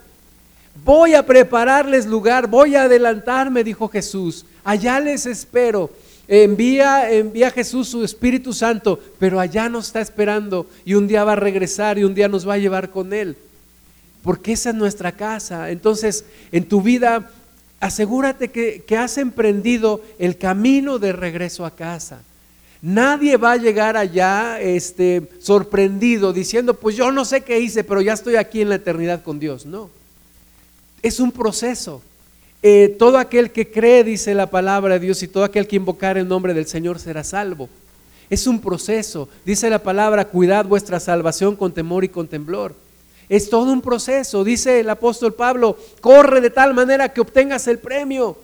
[0.83, 2.47] Voy a prepararles lugar.
[2.47, 4.45] Voy a adelantarme, dijo Jesús.
[4.65, 5.91] Allá les espero.
[6.27, 11.33] Envía, envía Jesús su Espíritu Santo, pero allá nos está esperando y un día va
[11.33, 13.37] a regresar y un día nos va a llevar con Él
[14.23, 15.69] porque esa es nuestra casa.
[15.71, 17.29] Entonces, en tu vida,
[17.79, 22.21] asegúrate que, has emprendido el camino de regreso a casa.
[22.81, 28.01] Nadie va a llegar allá este, sorprendido diciendo, pues yo no sé qué hice, pero
[28.01, 29.65] ya estoy aquí en la eternidad con Dios.
[29.65, 29.89] No,
[31.01, 32.01] es un proceso.
[32.63, 36.17] Eh, todo aquel que cree, dice la palabra de Dios, y todo aquel que invocar
[36.17, 37.69] el nombre del Señor será salvo.
[38.29, 39.27] Es un proceso.
[39.45, 42.75] Dice la palabra, cuidad vuestra salvación con temor y con temblor.
[43.31, 44.43] Es todo un proceso.
[44.43, 48.37] Dice el apóstol Pablo, corre de tal manera que obtengas el premio.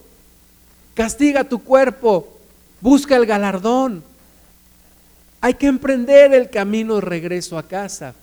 [0.93, 2.37] Castiga tu cuerpo,
[2.79, 4.01] busca el galardón.
[5.41, 8.15] Hay que emprender el camino de regreso a casa.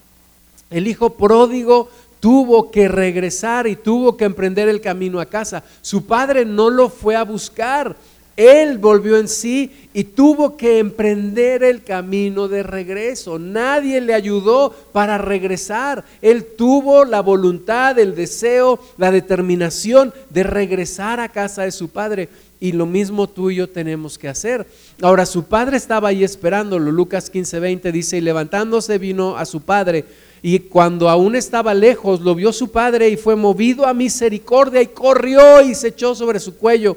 [0.71, 5.63] El hijo pródigo tuvo que regresar y tuvo que emprender el camino a casa.
[5.83, 7.95] Su padre no lo fue a buscar,
[8.37, 13.39] él volvió en sí y tuvo que emprender el camino de regreso.
[13.39, 16.05] Nadie le ayudó para regresar.
[16.21, 22.29] Él tuvo la voluntad, el deseo, la determinación de regresar a casa de su padre.
[22.59, 24.67] Y lo mismo tú y yo tenemos que hacer.
[25.01, 26.91] Ahora su padre estaba ahí esperándolo.
[26.91, 30.05] Lucas 15:20 dice, y levantándose vino a su padre.
[30.43, 34.89] Y cuando aún estaba lejos, lo vio su padre y fue movido a misericordia y
[34.89, 36.97] corrió y se echó sobre su cuello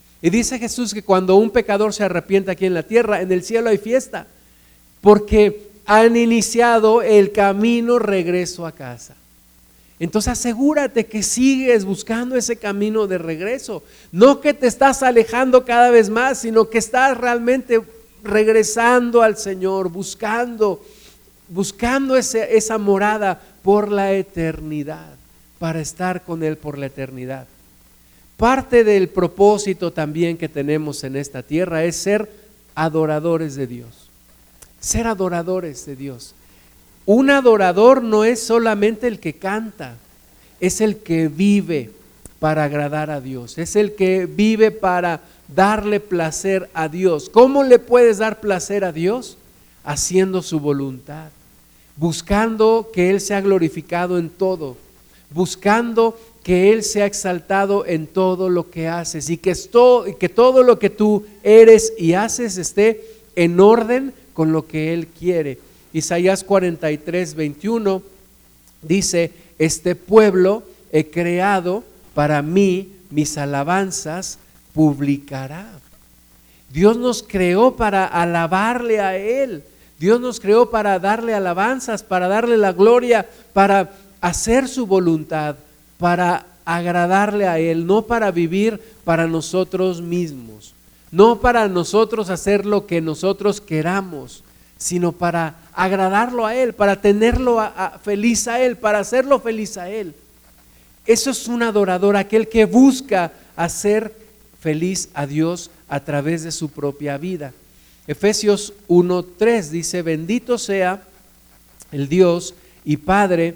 [0.21, 3.43] Y dice Jesús que cuando un pecador se arrepiente aquí en la tierra, en el
[3.43, 4.27] cielo hay fiesta
[5.01, 9.15] porque han iniciado el camino regreso a casa.
[9.99, 13.83] Entonces asegúrate que sigues buscando ese camino de regreso.
[14.11, 17.81] No que te estás alejando cada vez más, sino que estás realmente
[18.23, 20.83] regresando al Señor, buscando,
[21.49, 25.13] buscando esa morada por la eternidad,
[25.59, 27.45] para estar con Él por la eternidad.
[28.41, 32.29] Parte del propósito también que tenemos en esta tierra es ser
[32.75, 34.01] adoradores de Dios
[34.81, 36.33] ser adoradores de Dios.
[37.05, 39.95] Un adorador no es solamente el que canta,
[40.59, 41.91] es el que vive
[42.39, 47.29] para agradar a Dios, es el que vive para darle placer a Dios.
[47.29, 49.37] ¿Cómo le puedes dar placer a Dios?
[49.83, 51.29] haciendo su voluntad,
[51.95, 54.77] buscando que Él sea glorificado en todo,
[55.31, 60.63] buscando que Él sea exaltado en todo lo que haces y que, esto, que todo
[60.63, 65.59] lo que tú eres y haces esté en orden con lo que Él quiere.
[65.93, 68.01] Isaías 43, 21
[68.81, 74.39] dice, este pueblo he creado para mí, mis alabanzas
[74.73, 75.67] publicará.
[76.71, 79.63] Dios nos creó para alabarle a Él.
[79.99, 85.57] Dios nos creó para darle alabanzas, para darle la gloria, para hacer su voluntad,
[86.01, 90.73] para agradarle a Él, no para vivir para nosotros mismos,
[91.11, 94.43] no para nosotros hacer lo que nosotros queramos,
[94.79, 97.59] sino para agradarlo a Él, para tenerlo
[98.03, 100.15] feliz a Él, para hacerlo feliz a Él.
[101.05, 104.15] Eso es un adorador, aquel que busca hacer
[104.59, 107.53] feliz a Dios a través de su propia vida.
[108.07, 111.03] Efesios 1.3 dice, bendito sea
[111.91, 113.55] el Dios y Padre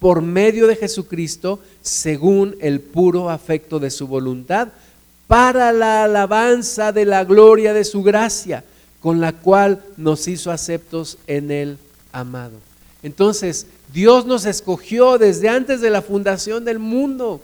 [0.00, 4.68] por medio de Jesucristo, según el puro afecto de su voluntad,
[5.28, 8.64] para la alabanza de la gloria de su gracia,
[9.00, 11.78] con la cual nos hizo aceptos en el
[12.12, 12.54] amado.
[13.04, 17.40] Entonces, Dios nos escogió desde antes de la fundación del mundo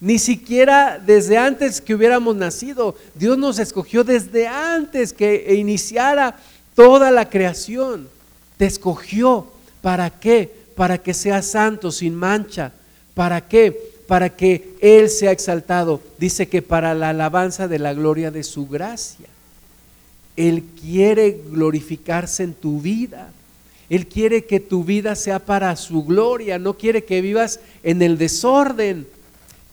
[0.00, 2.94] ni siquiera desde antes que hubiéramos nacido.
[3.14, 6.36] Dios nos escogió desde antes que iniciara
[6.74, 8.08] toda la creación.
[8.56, 9.46] Te escogió.
[9.82, 10.57] ¿Para qué?
[10.78, 12.72] Para que seas santo, sin mancha.
[13.12, 13.76] ¿Para qué?
[14.06, 16.00] Para que Él sea exaltado.
[16.16, 19.26] Dice que para la alabanza de la gloria de su gracia.
[20.36, 23.30] Él quiere glorificarse en tu vida.
[23.90, 26.58] Él quiere que tu vida sea para su gloria.
[26.58, 29.06] No quiere que vivas en el desorden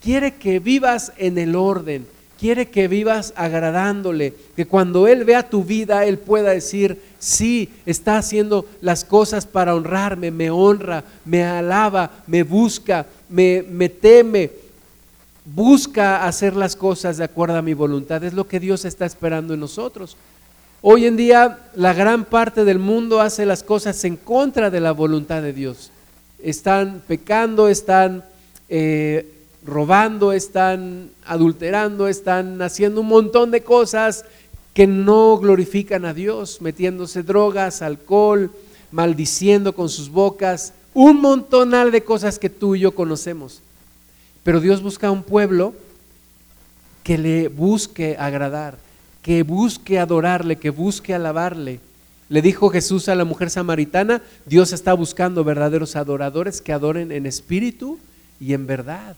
[0.06, 2.06] quiere que vivas en el orden,
[2.40, 8.18] quiere que vivas agradándole, que cuando Él vea tu vida, Él pueda decir, sí, está
[8.18, 14.52] haciendo las cosas para honrarme, me honra, me alaba, me busca, me, me teme,
[15.46, 18.24] busca hacer las cosas de acuerdo a mi voluntad.
[18.24, 20.18] Es lo que Dios está esperando en nosotros.
[20.82, 24.92] Hoy en día la gran parte del mundo hace las cosas en contra de la
[24.92, 25.92] voluntad de Dios.
[26.44, 28.24] Están pecando, están
[28.70, 29.35] eh,
[29.66, 34.26] robando, están adulterando, están haciendo un montón de cosas
[34.74, 38.52] que no glorifican a Dios, metiéndose drogas, alcohol,
[38.92, 43.62] maldiciendo con sus bocas, un montonal de cosas que tú y yo conocemos.
[44.44, 45.74] Pero Dios busca un pueblo
[47.04, 48.78] que le busque agradar,
[49.22, 51.80] que busque adorarle, que busque alabarle.
[52.30, 57.26] Le dijo Jesús a la mujer samaritana, Dios está buscando verdaderos adoradores que adoren en
[57.26, 58.00] espíritu
[58.40, 59.16] y en verdad.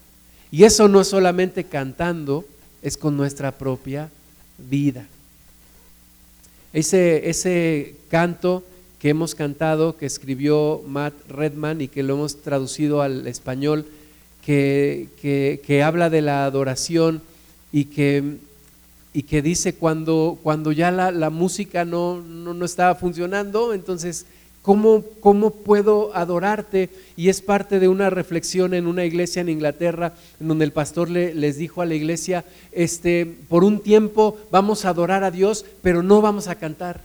[0.51, 2.45] Y eso no es solamente cantando,
[2.81, 4.09] es con nuestra propia
[4.57, 5.05] vida.
[6.73, 8.63] Ese, ese canto
[8.99, 13.85] que hemos cantado, que escribió Matt Redman y que lo hemos traducido al español,
[14.43, 17.21] que, que, habla de la adoración
[17.73, 18.37] y que,
[19.13, 24.25] y que dice cuando, cuando ya la, la música no, no, no estaba funcionando, entonces
[24.61, 25.01] ¿Cómo,
[25.51, 26.89] puedo adorarte?
[27.15, 31.09] Y es parte de una reflexión en una iglesia en Inglaterra, en donde el pastor
[31.09, 32.43] le, les dijo a la iglesia,
[32.73, 37.01] este, por un tiempo vamos a adorar a Dios, pero no vamos a cantar.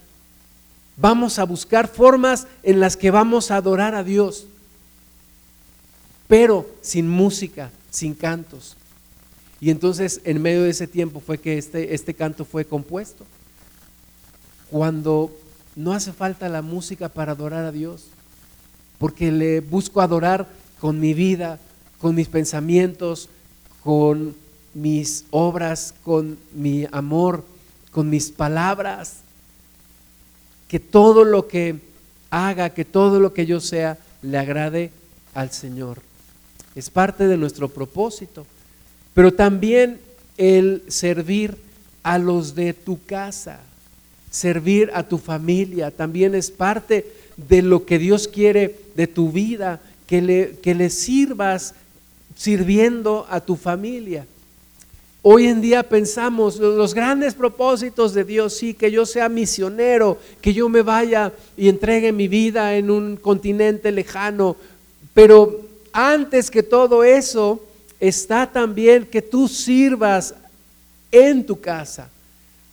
[0.97, 4.45] Vamos a buscar formas en las que vamos a adorar a Dios,
[6.27, 8.75] pero sin música, sin cantos.
[9.59, 13.25] Y entonces en medio de ese tiempo fue que este, este canto fue compuesto.
[14.69, 15.31] Cuando
[15.75, 18.05] no hace falta la música para adorar a Dios,
[18.99, 20.47] porque le busco adorar
[20.79, 21.59] con mi vida,
[21.99, 23.29] con mis pensamientos,
[23.83, 24.35] con
[24.73, 27.43] mis obras, con mi amor,
[27.91, 29.17] con mis palabras.
[30.67, 31.79] Que todo lo que
[32.29, 34.91] haga, que todo lo que yo sea, le agrade
[35.33, 36.01] al Señor.
[36.75, 38.45] Es parte de nuestro propósito.
[39.13, 39.99] Pero también
[40.37, 41.57] el servir
[42.01, 43.59] a los de tu casa
[44.33, 47.05] servir a tu familia, también es parte
[47.37, 51.75] de lo que Dios quiere de tu vida, que le, que le sirvas
[52.35, 54.25] sirviendo a tu familia.
[55.21, 60.51] Hoy en día pensamos los grandes propósitos de Dios, sí, que yo sea misionero, que
[60.51, 64.57] yo me vaya y entregue mi vida en un continente lejano
[65.13, 65.61] Pero
[65.93, 67.63] antes que todo eso,
[67.99, 70.33] está también que tú sirvas
[71.11, 72.09] en tu casa,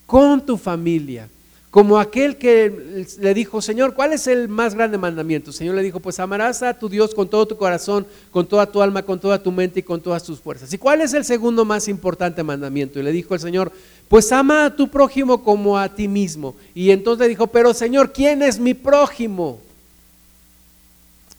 [0.06, 1.28] con tu familia
[1.70, 5.50] como aquel que le dijo, Señor, ¿cuál es el más grande mandamiento?
[5.50, 8.66] El Señor le dijo, pues amarás a tu Dios con todo tu corazón, con toda
[8.66, 10.72] tu alma, con toda tu mente y con todas tus fuerzas.
[10.72, 12.98] ¿Y cuál es el segundo más importante mandamiento?
[12.98, 13.70] Y le dijo el Señor,
[14.08, 16.56] pues ama a tu prójimo como a ti mismo.
[16.74, 19.60] Y entonces le dijo, pero Señor, ¿quién es mi prójimo?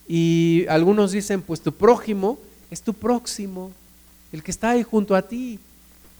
[0.08, 3.72] Y algunos dicen, pues tu prójimo es tu próximo,
[4.32, 5.60] el que está ahí junto a ti,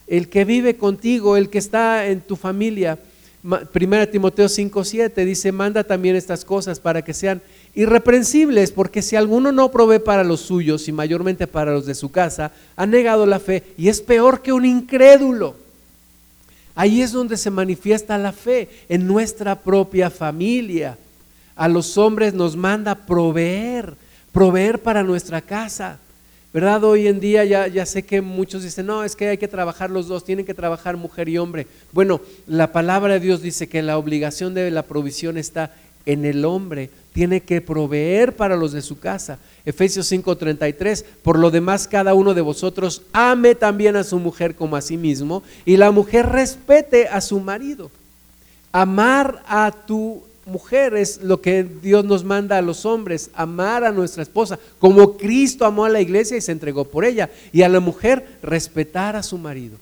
[0.08, 3.00] el que vive contigo, el que está en tu familia.
[3.72, 7.42] Primera Timoteo 5:7 dice, manda también estas cosas para que sean
[7.74, 12.12] irreprensibles, porque si alguno no provee para los suyos y mayormente para los de su
[12.12, 15.56] casa, ha negado la fe y es peor que un incrédulo.
[16.76, 20.98] Ahí es donde se manifiesta la fe, en nuestra propia familia.
[21.56, 23.96] A los hombres nos manda proveer,
[24.32, 26.00] proveer para nuestra casa.
[26.54, 26.84] ¿Verdad?
[26.84, 29.90] Hoy en día ya, ya sé que muchos dicen, no, es que hay que trabajar
[29.90, 31.66] los dos, tienen que trabajar mujer y hombre.
[31.94, 35.74] Bueno, la palabra de Dios dice que la obligación de la provisión está
[36.06, 39.40] en el hombre, tiene que proveer para los de su casa.
[39.66, 44.76] Efesios 5:33, por lo demás cada uno de vosotros ame también a su mujer como
[44.76, 47.92] a sí mismo y la mujer respete a su marido.
[48.72, 53.92] Amar a tu mujer es lo que Dios nos manda a los hombres, amar a
[53.92, 57.70] nuestra esposa, como Cristo amó a la iglesia y se entregó por ella, y a
[57.70, 59.78] la mujer respetar a su marido.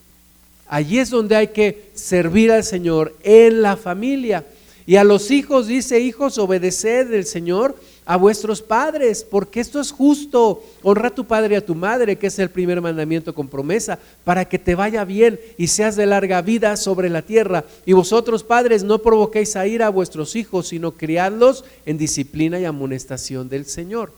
[0.67, 4.45] Allí es donde hay que servir al Señor en la familia.
[4.85, 7.75] Y a los hijos dice, hijos, obedeced del Señor
[8.09, 10.63] a vuestros padres, porque esto es justo.
[10.81, 13.99] Honra a tu padre y a tu madre, que es el primer mandamiento con promesa,
[14.23, 17.65] para que te vaya bien y seas de larga vida sobre la tierra.
[17.85, 22.65] Y vosotros, padres, no provoquéis a ir a vuestros hijos, sino criadlos en disciplina y
[22.65, 24.11] amonestación del Señor.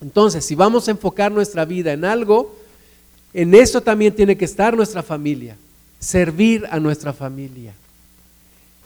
[0.00, 2.54] Entonces, si vamos a enfocar nuestra vida en algo,
[3.34, 5.56] en eso también tiene que estar nuestra familia,
[5.98, 7.74] servir a nuestra familia.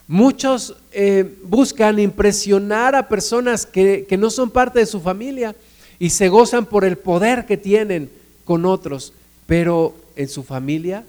[0.08, 5.56] Muchos eh, buscan impresionar a personas que, que no son parte de su familia
[5.98, 8.10] y se gozan por el poder que tienen
[8.44, 9.12] con otros,
[9.46, 11.04] pero en su familia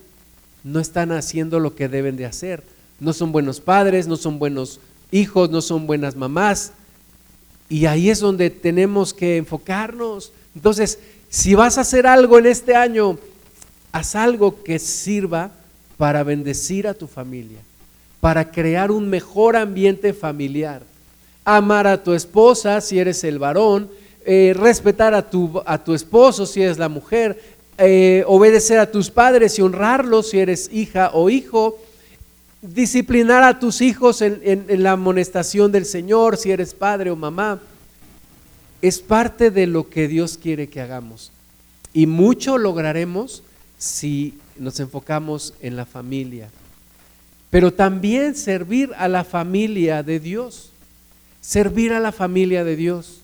[0.64, 2.64] no están haciendo lo que deben de hacer.
[3.00, 4.80] No son buenos padres, no son buenos
[5.12, 6.72] hijos, no son buenas mamás.
[7.70, 10.32] Y ahí es donde tenemos que enfocarnos.
[10.56, 10.98] Entonces,
[11.30, 13.20] si vas a hacer algo en este año,
[13.92, 15.52] haz algo que sirva
[15.98, 17.60] para bendecir a tu familia
[18.20, 20.84] para crear un mejor ambiente familiar.
[21.46, 23.90] Amar a tu esposa si eres el varón,
[24.26, 27.42] eh, respetar a tu, a tu esposo si eres la mujer,
[27.78, 31.78] eh, obedecer a tus padres y honrarlos si eres hija o hijo,
[32.62, 37.62] disciplinar a tus hijos en, en la amonestación del Señor si eres padre o mamá.
[38.82, 41.32] Es parte de lo que Dios quiere que hagamos.
[41.94, 43.44] Y mucho lograremos
[43.78, 46.50] si nos enfocamos en la familia
[47.50, 50.72] pero también servir a la familia de Dios.
[51.42, 53.22] Servir a la familia de Dios.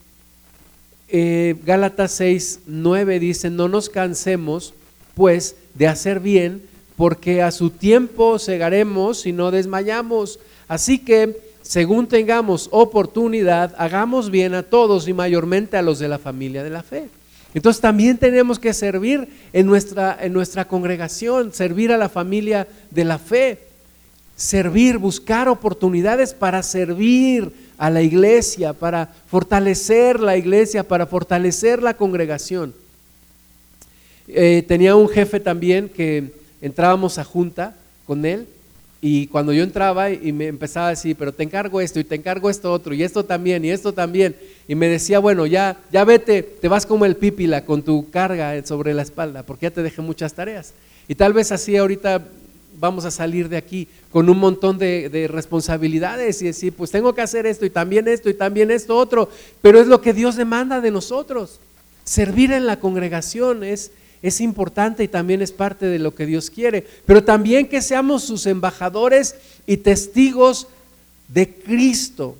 [1.09, 4.73] Eh, Gálatas 6, 9 dice, no nos cansemos
[5.13, 6.63] pues de hacer bien,
[6.95, 10.39] porque a su tiempo segaremos y no desmayamos.
[10.67, 16.17] Así que, según tengamos oportunidad, hagamos bien a todos y mayormente a los de la
[16.17, 17.09] familia de la fe.
[17.53, 23.05] Entonces también tenemos que servir en nuestra, en nuestra congregación, servir a la familia de
[23.05, 23.72] la fe
[24.35, 31.95] servir, buscar oportunidades para servir a la iglesia, para fortalecer la iglesia, para fortalecer la
[31.95, 32.73] congregación.
[34.27, 36.31] Eh, tenía un jefe también que
[36.61, 37.75] entrábamos a junta
[38.05, 38.47] con él
[39.01, 42.15] y cuando yo entraba y me empezaba a decir, pero te encargo esto y te
[42.15, 44.33] encargo esto otro y esto también y esto también.
[44.65, 48.65] Y me decía, bueno, ya, ya vete, te vas como el pípila con tu carga
[48.65, 50.73] sobre la espalda porque ya te dejé muchas tareas.
[51.09, 52.25] Y tal vez así ahorita
[52.83, 57.21] vamos a salir de aquí con un montón de, responsabilidades y decir, pues tengo que
[57.21, 59.29] hacer esto y también esto y también esto otro,
[59.61, 61.61] pero es lo que Dios demanda de nosotros.
[62.03, 66.49] Servir en la congregación es, es importante y también es parte de lo que Dios
[66.49, 70.67] quiere, pero también que seamos sus embajadores y testigos
[71.29, 72.35] de Cristo,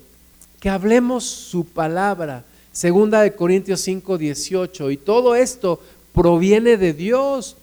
[0.60, 2.44] que hablemos su palabra.
[2.70, 4.90] Segunda de Corintios 5, 18.
[4.90, 5.80] Y todo esto
[6.12, 7.56] proviene de Dios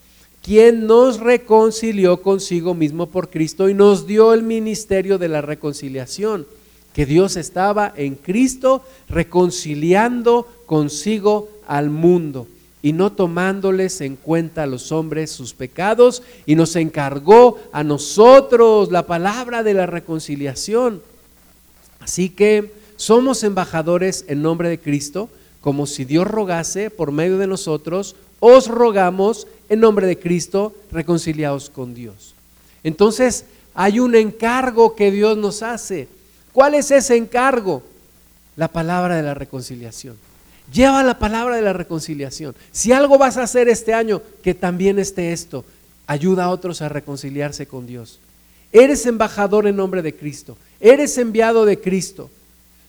[0.44, 6.48] quien nos reconcilió consigo mismo por Cristo y nos dio el ministerio de la reconciliación,
[6.94, 12.48] que Dios estaba en Cristo reconciliando consigo al mundo
[12.82, 18.92] y no tomándoles en cuenta a los hombres sus pecados y nos encargó a nosotros
[18.92, 21.02] la palabra de la reconciliación.
[22.00, 25.30] Así que somos embajadores en nombre de Cristo
[25.62, 31.70] como si Dios rogase por medio de nosotros, os rogamos en nombre de Cristo, reconciliaos
[31.70, 32.36] con Dios.
[32.84, 36.10] Entonces, hay un encargo que Dios nos hace.
[36.52, 37.82] ¿Cuál es ese encargo?
[38.58, 40.18] La palabra de la reconciliación.
[40.74, 42.54] Lleva la palabra de la reconciliación.
[42.74, 45.64] Si algo vas a hacer este año, que también esté esto.
[46.06, 48.20] Ayuda a otros a reconciliarse con Dios.
[48.74, 50.58] Eres embajador en nombre de Cristo.
[50.82, 52.30] Eres enviado de Cristo.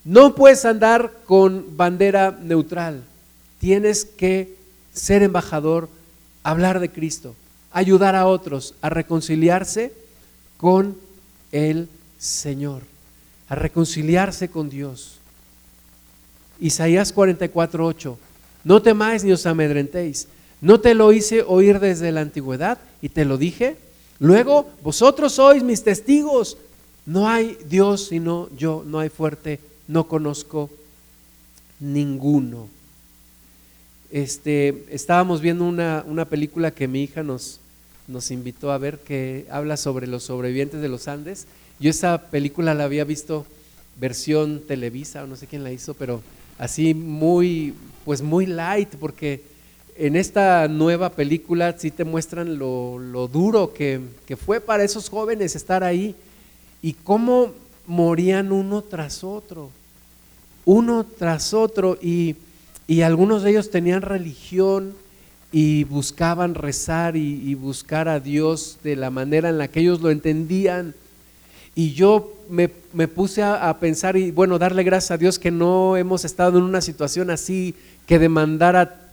[0.05, 3.05] No puedes andar con bandera neutral.
[3.61, 4.57] Tienes que
[4.93, 5.89] ser embajador,
[6.43, 7.34] hablar de Cristo,
[7.70, 9.93] ayudar a otros a reconciliarse
[10.57, 10.97] con
[11.51, 11.88] el
[12.18, 12.82] Señor,
[13.49, 15.18] a reconciliarse con Dios.
[16.61, 18.18] Isaías 44, 8.
[18.64, 20.28] No temáis ni os amedrentéis.
[20.61, 23.76] No te lo hice oír desde la antigüedad y te lo dije.
[24.20, 26.57] Luego, vosotros sois mis testigos.
[27.05, 30.70] No hay Dios sino yo, no hay fuerte, no conozco
[31.80, 32.68] ninguno.
[34.13, 37.61] Este, estábamos viendo una, una película que mi hija nos,
[38.07, 41.47] nos invitó a ver que habla sobre los sobrevivientes de los Andes.
[41.81, 43.47] Yo esa película la había visto
[43.99, 46.21] versión Televisa o no sé quién la hizo, pero
[46.59, 47.73] así muy,
[48.05, 49.41] pues muy light, porque
[49.97, 55.57] en esta nueva película sí te muestran lo, duro que, que, fue para esos jóvenes
[55.57, 56.15] estar ahí
[56.83, 57.53] y cómo
[57.87, 59.71] morían uno tras otro,
[60.67, 62.37] uno tras otro, y,
[62.87, 64.95] y algunos de ellos tenían religión
[65.53, 70.11] y buscaban rezar y, buscar a Dios de la manera en la que ellos lo
[70.11, 70.95] entendían.
[71.74, 76.24] Y yo me, puse a, pensar y bueno, darle gracias a Dios que no hemos
[76.24, 77.74] estado en una situación así
[78.07, 79.11] que demandara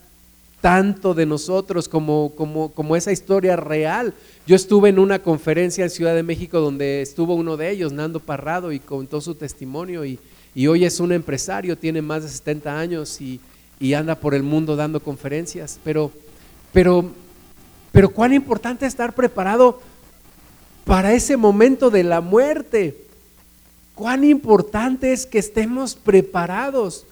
[0.61, 4.13] tanto de nosotros como, como, como esa historia real.
[4.47, 8.19] Yo estuve en una conferencia en Ciudad de México donde estuvo uno de ellos, Nando
[8.19, 10.19] Parrado, y contó su testimonio y,
[10.55, 13.39] y hoy es un empresario, tiene más de 70 años y,
[13.79, 15.79] y anda por el mundo dando conferencias.
[15.83, 16.11] Pero
[16.71, 17.11] pero,
[17.91, 19.81] pero cuán importante estar preparado
[20.85, 23.05] para ese momento de la muerte.
[23.95, 27.05] Cuán importante es que estemos preparados.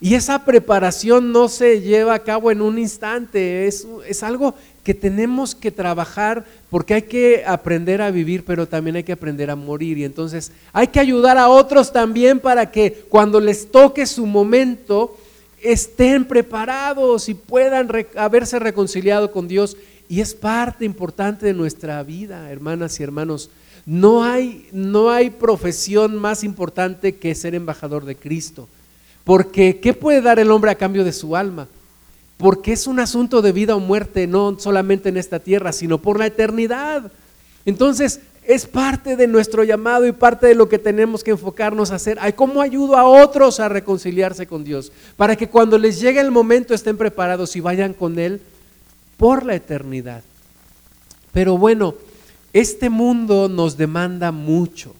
[0.00, 4.94] Y esa preparación no se lleva a cabo en un instante, es, es, algo que
[4.94, 9.56] tenemos que trabajar porque hay que aprender a vivir, pero también hay que aprender a
[9.56, 9.98] morir.
[9.98, 15.18] Y entonces hay que ayudar a otros también para que cuando les toque su momento,
[15.62, 19.76] estén preparados y puedan haberse reconciliado con Dios.
[20.08, 23.50] Y es parte importante de nuestra vida, hermanas y hermanos.
[23.86, 28.68] No hay, no hay profesión más importante que ser embajador de Cristo.
[29.24, 31.68] Porque ¿qué puede dar el hombre a cambio de su alma?
[32.36, 36.18] Porque es un asunto de vida o muerte, no solamente en esta tierra, sino por
[36.18, 37.12] la eternidad.
[37.64, 41.96] Entonces, es parte de nuestro llamado y parte de lo que tenemos que enfocarnos a
[41.96, 42.18] hacer.
[42.34, 44.92] ¿Cómo ayudo a otros a reconciliarse con Dios?
[45.16, 48.40] Para que cuando les llegue el momento estén preparados y vayan con Él
[49.16, 50.22] por la eternidad.
[51.32, 51.94] Pero bueno,
[52.52, 54.94] este mundo nos demanda mucho.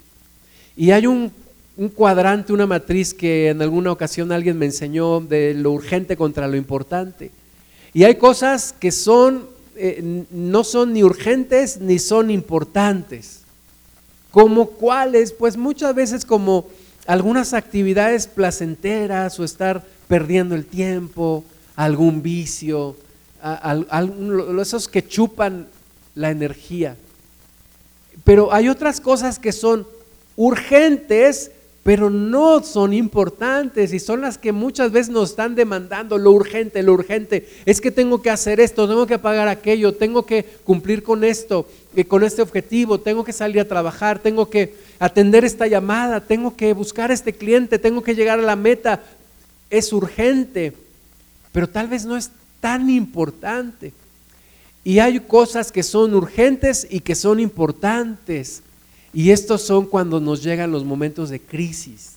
[0.77, 1.33] Y hay un,
[1.77, 6.47] un cuadrante, una matriz que en alguna ocasión alguien me enseñó de lo urgente contra
[6.47, 7.31] lo importante.
[7.93, 13.43] Y hay cosas que son eh, no son ni urgentes ni son importantes.
[14.31, 15.33] ¿Como cuáles?
[15.33, 16.69] Pues muchas veces como
[17.07, 21.45] algunas actividades placenteras o estar perdiendo el tiempo,
[21.77, 22.97] algún vicio,
[24.61, 25.67] esos que chupan
[26.15, 26.97] la energía.
[28.25, 29.87] Pero hay otras cosas que son
[30.37, 31.51] urgentes
[31.83, 36.83] pero no son importantes y son las que muchas veces nos están demandando lo urgente,
[36.83, 37.49] lo urgente.
[37.65, 41.67] Es que tengo que hacer esto, tengo que pagar aquello, tengo que cumplir con esto,
[41.97, 46.55] eh, con este objetivo, tengo que salir a trabajar, tengo que atender esta llamada, tengo
[46.55, 49.03] que buscar a este cliente, tengo que llegar a la meta.
[49.71, 50.75] Es urgente,
[51.51, 53.95] pero tal vez no es tan importante.
[54.85, 58.63] Y hay cosas que son urgentes y que son importantes.
[59.13, 62.13] Y estos son cuando nos llegan los momentos de crisis.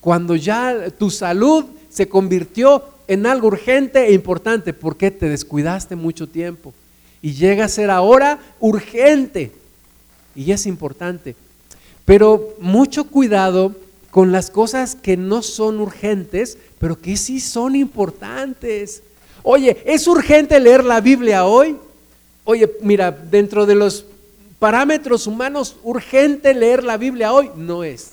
[0.00, 6.26] Cuando ya tu salud se convirtió en algo urgente e importante porque te descuidaste mucho
[6.26, 6.72] tiempo.
[7.20, 9.52] Y llega a ser ahora urgente.
[10.34, 11.36] Y es importante.
[12.06, 13.74] Pero mucho cuidado
[14.10, 19.02] con las cosas que no son urgentes, pero que sí son importantes.
[19.42, 21.76] Oye, ¿es urgente leer la Biblia hoy?
[22.44, 24.06] Oye, mira, dentro de los
[24.60, 27.50] parámetros humanos urgente leer la Biblia hoy?
[27.56, 28.12] No es.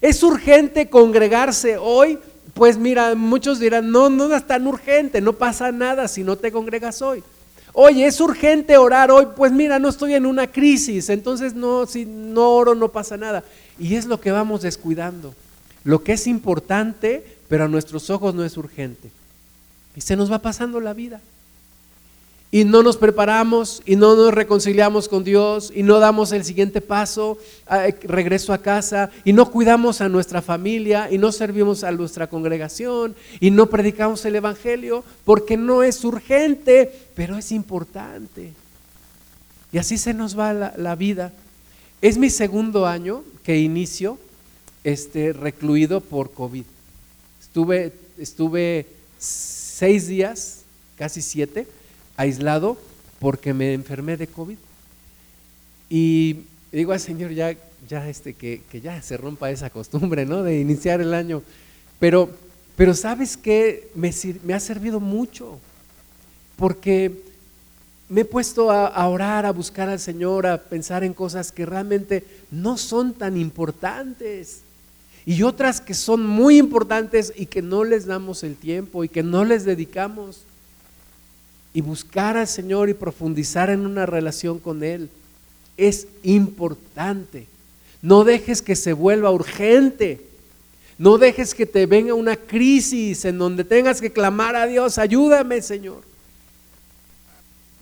[0.00, 2.18] ¿Es urgente congregarse hoy?
[2.52, 6.52] Pues mira, muchos dirán, no, no es tan urgente, no pasa nada si no te
[6.52, 7.24] congregas hoy.
[7.72, 9.26] Oye, ¿es urgente orar hoy?
[9.34, 13.42] Pues mira, no estoy en una crisis, entonces no, si no oro no pasa nada.
[13.78, 15.34] Y es lo que vamos descuidando.
[15.82, 19.10] lo que es importante, pero a nuestros ojos no es urgente.
[19.96, 21.20] Y se nos va pasando la vida.
[22.54, 26.80] Y no nos preparamos y no nos reconciliamos con Dios y no damos el siguiente
[26.80, 27.36] paso,
[28.04, 33.16] regreso a casa y no cuidamos a nuestra familia y no servimos a nuestra congregación
[33.40, 38.52] y no predicamos el Evangelio porque no es urgente, pero es importante.
[39.72, 41.32] Y así se nos va la, la vida.
[42.00, 44.16] Es mi segundo año que inicio
[44.84, 46.66] este, recluido por COVID.
[47.40, 48.86] Estuve, estuve
[49.18, 50.60] seis días,
[50.96, 51.66] casi siete,
[52.16, 52.78] aislado
[53.18, 54.56] porque me enfermé de COVID.
[55.88, 56.40] Y
[56.72, 57.54] digo al Señor ya,
[57.88, 60.42] ya este, que, ya se rompa esa costumbre, ¿no?
[60.42, 61.42] De iniciar el año.
[61.98, 62.30] Pero,
[62.76, 64.12] pero sabes que me,
[64.42, 65.58] me ha servido mucho,
[66.56, 67.22] porque
[68.08, 72.24] me he puesto a, orar, a buscar al Señor, a pensar en cosas que realmente
[72.50, 74.60] no son tan importantes.
[75.26, 79.22] Y otras que son muy importantes y que no les damos el tiempo y que
[79.22, 80.42] no les dedicamos.
[81.74, 85.10] Y buscar al Señor y profundizar en una relación con Él
[85.76, 87.46] es importante.
[88.00, 90.20] No dejes que se vuelva urgente.
[90.98, 95.60] No dejes que te venga una crisis en donde tengas que clamar a Dios, ayúdame
[95.60, 96.02] Señor.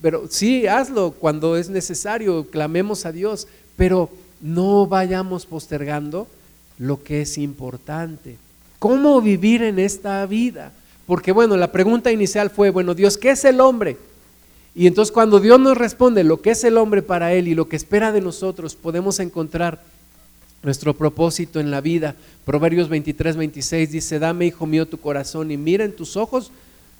[0.00, 6.26] Pero sí, hazlo cuando es necesario, clamemos a Dios, pero no vayamos postergando
[6.78, 8.36] lo que es importante.
[8.78, 10.72] ¿Cómo vivir en esta vida?
[11.06, 13.96] Porque bueno, la pregunta inicial fue, bueno, Dios, ¿qué es el hombre?
[14.74, 17.68] Y entonces cuando Dios nos responde lo que es el hombre para Él y lo
[17.68, 19.82] que espera de nosotros, podemos encontrar
[20.62, 22.14] nuestro propósito en la vida.
[22.44, 26.50] Proverbios 23, 26 dice, dame, hijo mío, tu corazón y mira en tus ojos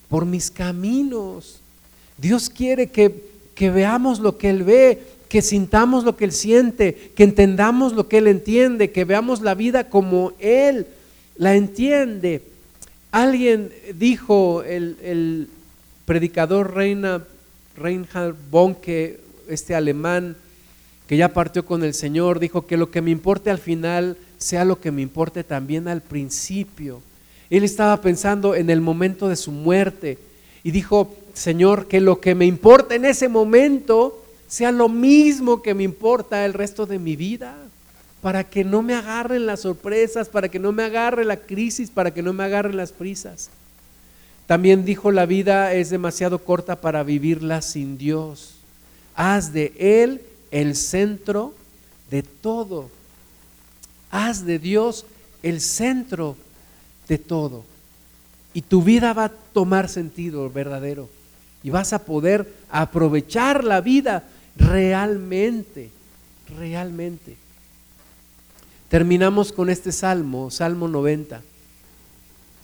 [0.09, 1.63] por mis caminos
[2.23, 7.25] Dios quiere que, veamos lo que Él ve, que sintamos lo que Él siente, que
[7.25, 10.87] entendamos lo que Él entiende, que veamos la vida como Él
[11.37, 12.43] la entiende.
[13.13, 15.49] Alguien dijo, el,
[16.07, 17.23] predicador Reina,
[17.77, 20.35] Reinhard Bonke, este alemán
[21.07, 24.65] que ya partió con el Señor, dijo que lo que me importe al final sea
[24.65, 27.03] lo que me importe también al principio.
[27.51, 30.17] Él estaba pensando en el momento de su muerte
[30.65, 35.75] y dijo, Señor, que lo que me importa en ese momento sea lo mismo que
[35.75, 37.57] me importa el resto de mi vida,
[38.23, 42.15] para que no me agarren las sorpresas, para que no me agarre la crisis, para
[42.15, 43.51] que no me agarren las prisas.
[44.47, 48.55] También dijo, la vida es demasiado corta para vivirla sin Dios.
[49.17, 51.53] Haz de Él el centro
[52.11, 52.91] de todo.
[54.11, 55.05] Haz de Dios
[55.43, 56.37] el centro
[57.09, 57.65] de todo.
[58.55, 61.09] Y tu vida va a tomar sentido verdadero
[61.65, 64.25] y vas a poder aprovechar la vida
[64.57, 65.91] realmente,
[66.57, 67.42] realmente.
[68.93, 71.41] Terminamos con este salmo, Salmo 90.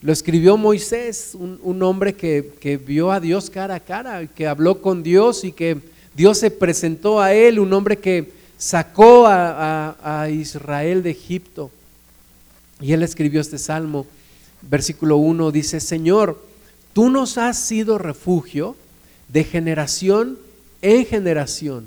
[0.02, 5.02] Lo escribió Moisés, un, hombre que, vio a Dios cara a cara, que habló con
[5.02, 5.78] Dios y que
[6.14, 11.70] Dios se presentó a él, un hombre que sacó a, a Israel de Egipto.
[12.78, 14.06] Y él escribió este salmo,
[14.60, 16.44] versículo 1, dice, Señor,
[16.92, 18.76] tú nos has sido refugio
[19.28, 20.38] de generación
[20.82, 21.86] en generación.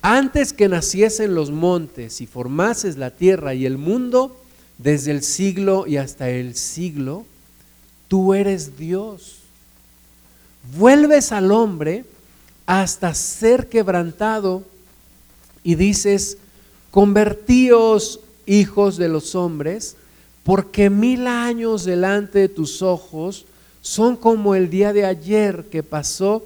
[0.00, 4.36] Antes que naciesen los montes y formases la tierra y el mundo,
[4.78, 7.26] desde el siglo y hasta el siglo,
[8.06, 9.38] tú eres Dios.
[10.76, 12.04] Vuelves al hombre
[12.66, 14.62] hasta ser quebrantado
[15.64, 16.38] y dices,
[16.92, 19.96] convertíos hijos de los hombres,
[20.44, 23.46] porque mil años delante de tus ojos
[23.82, 26.44] son como el día de ayer que pasó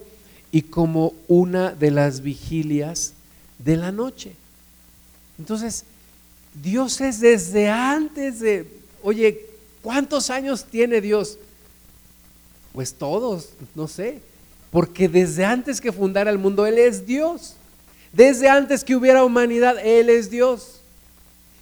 [0.51, 3.13] y como una de las vigilias
[3.65, 4.35] de la noche.
[5.39, 5.85] Entonces,
[6.55, 8.69] Dios es desde antes de,
[9.03, 9.47] oye,
[9.83, 11.39] ¿cuántos años tiene Dios?
[12.73, 14.21] Pues todos, no sé,
[14.71, 17.57] porque desde antes que fundara el mundo, Él es Dios.
[18.13, 20.81] Desde antes que hubiera humanidad, Él es Dios.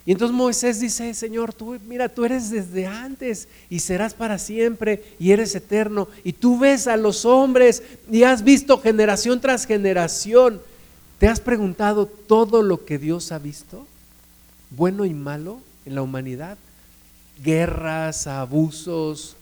[0.06, 5.04] Y entonces Moisés dice, Señor, tú, mira, tú eres desde antes y serás para siempre
[5.18, 6.08] y eres eterno.
[6.24, 10.60] Y tú ves a los hombres y has visto generación tras generación.
[11.20, 13.86] ¿Te has preguntado todo lo que Dios ha visto?
[14.70, 16.56] Bueno y malo en la humanidad.
[17.44, 19.36] Guerras, abusos,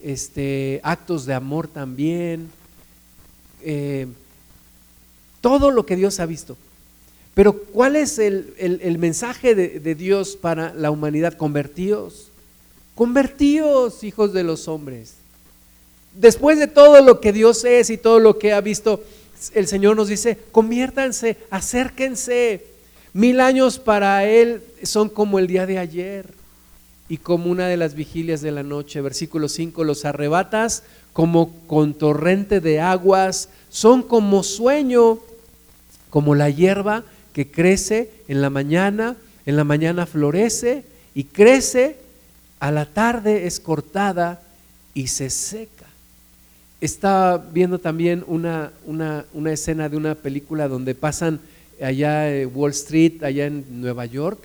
[0.00, 2.52] este, actos de amor también.
[3.62, 4.06] Eh,
[5.40, 6.56] todo lo que Dios ha visto.
[7.34, 11.34] Pero ¿cuál es el, mensaje de, Dios para la humanidad?
[11.34, 12.28] Convertíos.
[12.94, 15.14] Convertíos, hijos de los hombres.
[16.14, 19.02] Después de todo lo que Dios es y todo lo que ha visto,
[19.54, 22.66] el Señor nos dice, conviértanse, acérquense.
[23.12, 26.32] Mil años para Él son como el día de ayer.
[27.06, 29.02] y como una de las vigilias de la noche.
[29.02, 35.20] Versículo 5, los arrebatas como con torrente de aguas, son como sueño,
[36.10, 39.16] como la hierba que crece en la mañana,
[39.46, 41.96] en la mañana florece y crece,
[42.58, 44.42] a la tarde es cortada
[44.92, 45.73] y se seca.
[46.84, 51.40] Estaba viendo también una, una, una escena de una película donde pasan
[51.82, 54.38] allá en Wall Street, allá en Nueva York,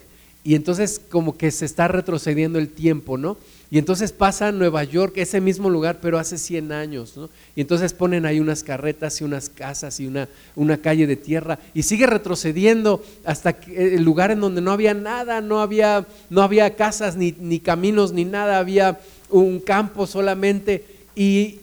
[0.45, 3.35] y entonces como que se está retrocediendo el tiempo, ¿no?
[3.69, 7.29] Y entonces pasa Nueva York, ese mismo lugar, pero hace 100 años, ¿no?
[7.57, 11.59] Y entonces ponen ahí unas carretas y unas casas y una, una calle de tierra
[11.73, 16.73] y sigue retrocediendo hasta el lugar en donde no había nada, no había, no había
[16.77, 18.97] casas ni, ni caminos ni nada, había
[19.29, 20.85] un campo solamente.
[21.17, 21.59] Y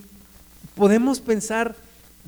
[0.77, 1.75] podemos pensar,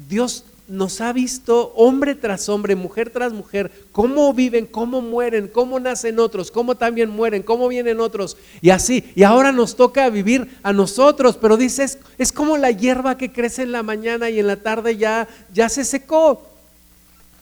[0.09, 5.81] Dios nos ha visto hombre tras hombre, mujer tras mujer, cómo viven, cómo mueren, cómo
[5.81, 9.05] nacen otros, cómo también mueren, cómo vienen otros, y así.
[9.15, 13.63] Y ahora nos toca vivir a nosotros, pero dices, es, como la hierba que crece
[13.63, 16.47] en la mañana y en la tarde ya, ya se secó.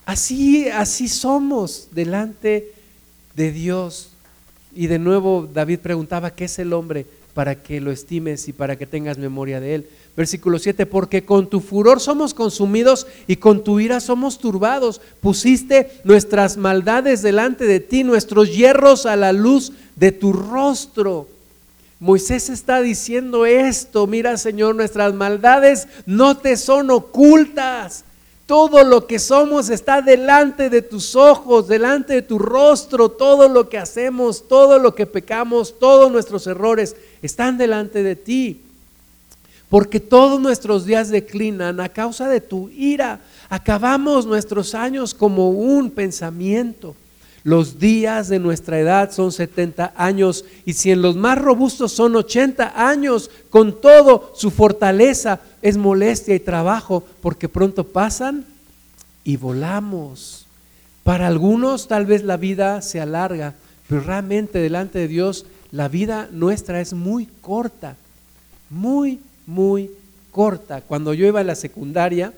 [0.05, 2.71] Así, así somos delante
[3.35, 4.11] de Dios.
[4.73, 8.77] Y de nuevo David preguntaba, ¿qué es el hombre para que lo estimes y para
[8.77, 9.89] que tengas memoria de él?
[10.17, 14.99] Versículo 7, porque con tu furor somos consumidos y con tu ira somos turbados.
[15.21, 21.27] Pusiste nuestras maldades delante de ti, nuestros hierros a la luz de tu rostro.
[21.99, 28.03] Moisés está diciendo esto, mira Señor, nuestras maldades no te son ocultas.
[28.47, 33.09] Todo lo que somos está delante de tus ojos, delante de tu rostro.
[33.09, 38.61] Todo lo que hacemos, todo lo que pecamos, todos nuestros errores están delante de ti
[39.69, 43.19] porque todos nuestros días declinan a causa de tu ira.
[43.49, 46.95] Acabamos nuestros años como un pensamiento.
[47.43, 52.15] Los días de nuestra edad son 70 años y si en los más robustos son
[52.15, 58.45] 80 años, con todo su fortaleza es molestia y trabajo porque pronto pasan
[59.23, 60.45] y volamos.
[61.03, 63.53] Para algunos tal vez la vida se alarga,
[63.87, 67.95] pero realmente delante de Dios la vida nuestra es muy corta,
[68.69, 69.89] muy muy
[70.31, 70.81] corta.
[70.81, 72.31] Cuando yo iba a la secundaria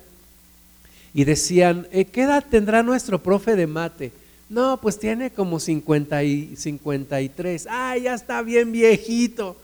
[1.14, 4.14] y decían, eh, ¿qué edad tendrá nuestro profe de mate?
[4.48, 7.68] No, pues tiene como 50 y 53.
[7.70, 9.58] Ah, ya está bien viejito.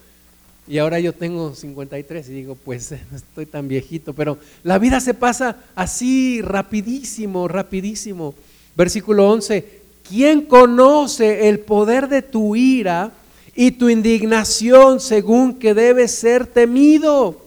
[0.67, 5.13] Y ahora yo tengo 53 y digo, pues estoy tan viejito, pero la vida se
[5.13, 8.33] pasa así rapidísimo, rapidísimo.
[8.75, 13.11] Versículo 11, ¿quién conoce el poder de tu ira?
[13.55, 17.41] Y tu indignación según que debe ser temido.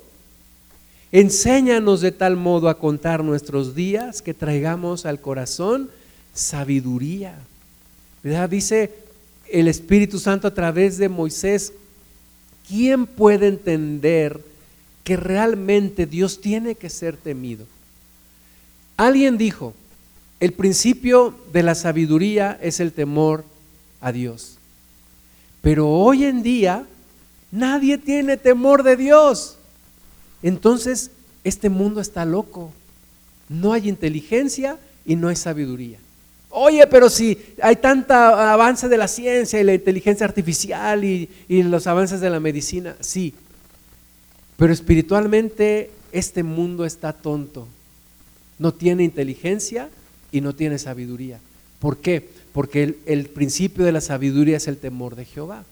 [1.13, 5.91] Enséñanos de tal modo a contar nuestros días que traigamos al corazón
[6.35, 7.39] sabiduría.
[8.51, 8.93] Dice
[9.51, 11.73] el Espíritu Santo a través de Moisés,
[12.69, 14.41] ¿quién puede entender
[15.05, 17.65] que realmente Dios tiene que ser temido?
[18.97, 19.75] Alguien dijo,
[20.41, 23.45] el principio de la sabiduría es el temor
[24.01, 24.58] a Dios.
[25.61, 26.85] Pero hoy en día
[27.51, 29.57] nadie tiene temor de Dios.
[30.43, 31.11] Entonces,
[31.45, 32.73] este mundo está loco.
[33.49, 35.99] No hay inteligencia y no hay sabiduría.
[36.51, 41.63] Oye, pero si hay tanta avance de la ciencia y la inteligencia artificial y, y
[41.63, 43.35] los avances de la medicina, sí.
[44.57, 47.69] Pero espiritualmente este mundo está tonto.
[48.59, 49.89] No tiene inteligencia
[50.33, 51.39] y no tiene sabiduría.
[51.79, 52.29] ¿Por qué?
[52.59, 55.63] Porque el, principio de la sabiduría es el temor de Jehová.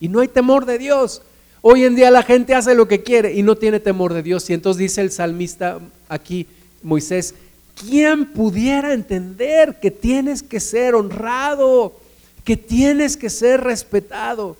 [0.00, 1.22] Y no hay temor de Dios.
[1.60, 4.50] Hoy en día la gente hace lo que quiere y no tiene temor de Dios.
[4.50, 5.78] Y entonces dice el salmista
[6.08, 6.48] aquí,
[6.82, 7.36] Moisés,
[7.76, 11.94] ¿quién pudiera entender que tienes que ser honrado,
[12.42, 14.56] que tienes que ser respetado?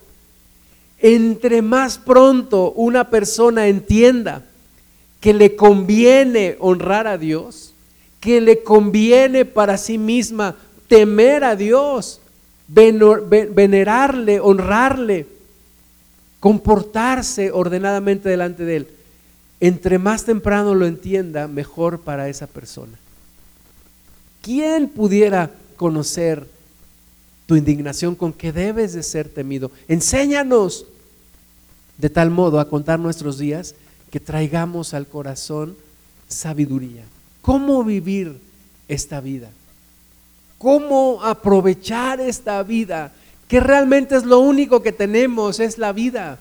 [1.00, 4.44] Entre más pronto una persona entienda
[5.20, 7.74] que le conviene honrar a Dios,
[8.20, 10.54] que le conviene para sí misma
[10.92, 12.20] temer a Dios,
[12.68, 15.26] venerarle, honrarle,
[16.38, 18.88] comportarse ordenadamente delante de Él.
[19.58, 22.98] Entre más temprano lo entienda, mejor para esa persona.
[24.42, 26.46] ¿Quién pudiera conocer
[27.46, 29.70] tu indignación con que debes de ser temido?
[29.88, 30.84] Enséñanos
[31.96, 33.74] de tal modo a contar nuestros días
[34.10, 35.74] que traigamos al corazón
[36.28, 37.04] sabiduría.
[37.40, 38.38] ¿Cómo vivir
[38.88, 39.48] esta vida?
[40.62, 43.10] Cómo aprovechar esta vida,
[43.48, 46.38] que realmente es lo único que tenemos, es la vida.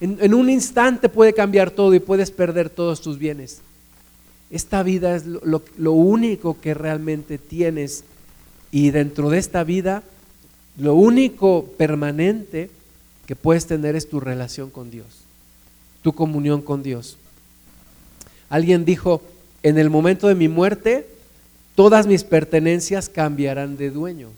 [0.00, 3.60] En, un instante puede cambiar todo y puedes perder todos tus bienes.
[4.50, 8.04] Esta vida es lo único que realmente tienes
[8.70, 10.02] y dentro de esta vida,
[10.78, 12.70] lo único permanente
[13.26, 15.06] que puedes tener es tu relación con Dios,
[16.02, 17.18] tu comunión con Dios.
[18.48, 19.20] Alguien dijo,
[19.62, 21.06] en el momento de mi muerte,
[21.74, 24.28] todas mis pertenencias cambiarán de dueño,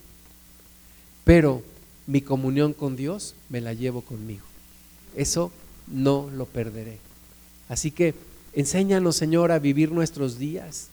[1.23, 1.63] pero
[2.07, 4.45] mi comunión con Dios me la llevo conmigo.
[5.15, 5.51] Eso
[5.87, 6.99] no lo perderé.
[7.69, 8.13] Así que
[8.53, 10.89] enséñanos, Señor, a vivir nuestros días.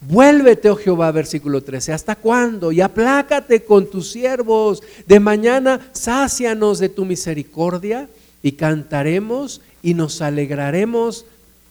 [0.00, 1.92] Vuélvete, oh Jehová, versículo 13.
[1.92, 2.72] ¿Hasta cuándo?
[2.72, 4.82] Y aplácate con tus siervos.
[5.06, 8.08] De mañana sácianos de tu misericordia
[8.42, 11.24] y cantaremos y nos alegraremos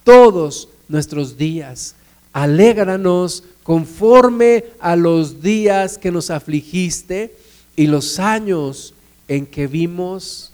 [0.04, 1.96] todos nuestros días.
[2.34, 7.36] Alégranos conforme a los días que nos afligiste
[7.75, 8.93] y los años
[9.27, 10.51] en que vimos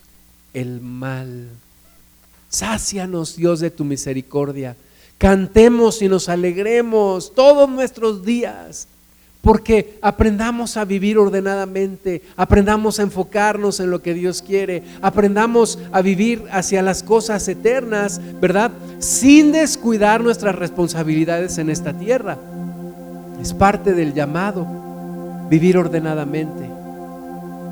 [0.54, 1.50] el mal.
[2.50, 4.76] Sácianos, Dios, de tu misericordia.
[5.18, 8.88] Cantemos y nos alegremos todos nuestros días,
[9.42, 16.02] porque aprendamos a vivir ordenadamente, aprendamos a enfocarnos en lo que Dios quiere, aprendamos a
[16.02, 18.72] vivir hacia las cosas eternas, ¿verdad?
[19.00, 22.38] Sin descuidar nuestras responsabilidades en esta tierra.
[23.42, 24.68] Es parte del llamado,
[25.50, 26.70] vivir ordenadamente.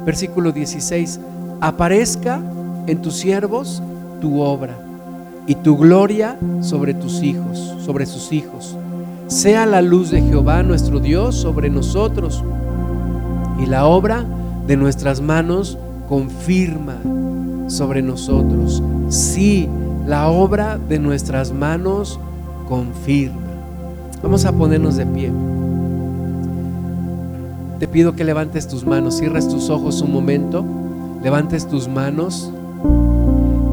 [0.06, 1.20] Versículo 16,
[1.60, 2.40] aparezca
[2.88, 3.84] en tus siervos
[4.22, 4.78] tu obra
[5.48, 8.78] y tu gloria sobre tus hijos, sobre sus hijos.
[9.28, 12.44] Sea la luz de Jehová nuestro Dios sobre nosotros
[13.62, 14.26] y la obra
[14.66, 16.96] de nuestras manos confirma
[17.68, 18.82] sobre nosotros.
[19.10, 19.68] Sí,
[20.06, 22.22] la obra de nuestras manos
[22.70, 23.42] confirma.
[24.24, 25.32] Vamos a ponernos de pie.
[27.80, 30.64] Te pido que levantes tus manos, cierres tus ojos un momento,
[31.22, 32.50] levantes tus manos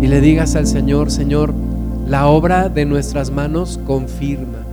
[0.00, 1.54] y le digas al Señor, Señor,
[2.08, 4.63] la obra de nuestras manos confirma.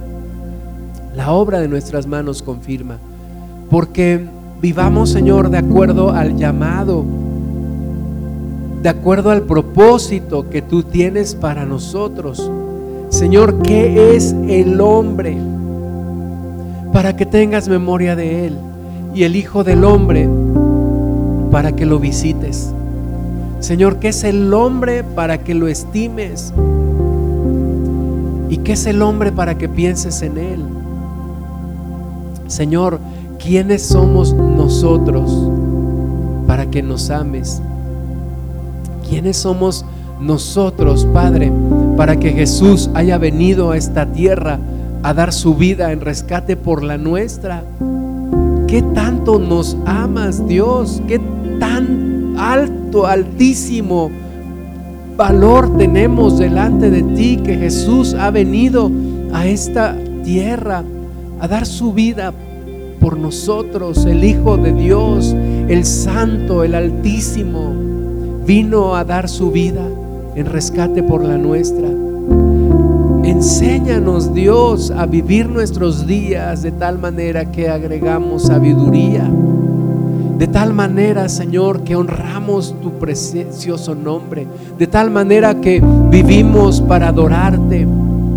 [1.16, 2.97] La obra de nuestras manos confirma.
[3.70, 4.26] Porque
[4.62, 7.03] vivamos, Señor, de acuerdo al llamado,
[8.82, 12.49] de acuerdo al propósito que tú tienes para nosotros.
[13.09, 15.38] Señor, ¿qué es el hombre?
[16.93, 18.57] Para que tengas memoria de él.
[19.14, 20.30] Y el Hijo del Hombre,
[21.51, 22.74] para que lo visites.
[23.59, 26.53] Señor, ¿qué es el hombre para que lo estimes?
[28.49, 30.81] ¿Y qué es el hombre para que pienses en él?
[32.52, 32.99] Señor,
[33.39, 35.32] ¿quiénes somos nosotros
[36.47, 37.62] para que nos ames?
[39.08, 39.86] ¿Quiénes somos
[40.20, 41.49] nosotros, Padre,
[41.95, 44.60] para que Jesús haya venido a esta tierra
[45.02, 47.64] a dar su vida en rescate por la nuestra?
[48.68, 51.02] ¿Qué tanto nos amas, Dios?
[51.08, 51.22] ¿Qué
[51.58, 54.12] tan alto, altísimo
[55.16, 58.91] valor tenemos delante de ti que Jesús ha venido
[59.32, 59.95] a esta
[60.26, 60.84] tierra
[61.42, 62.34] a dar su vida
[63.02, 65.36] por nosotros, el Hijo de Dios,
[65.68, 67.74] el Santo, el Altísimo,
[68.46, 69.86] vino a dar su vida
[70.36, 71.89] en rescate por la nuestra.
[73.24, 79.30] Enséñanos Dios a vivir nuestros días de tal manera que agregamos sabiduría
[80.42, 84.48] de tal manera, Señor, que honramos tu precioso nombre.
[84.76, 87.88] De tal manera que vivimos para adorarte.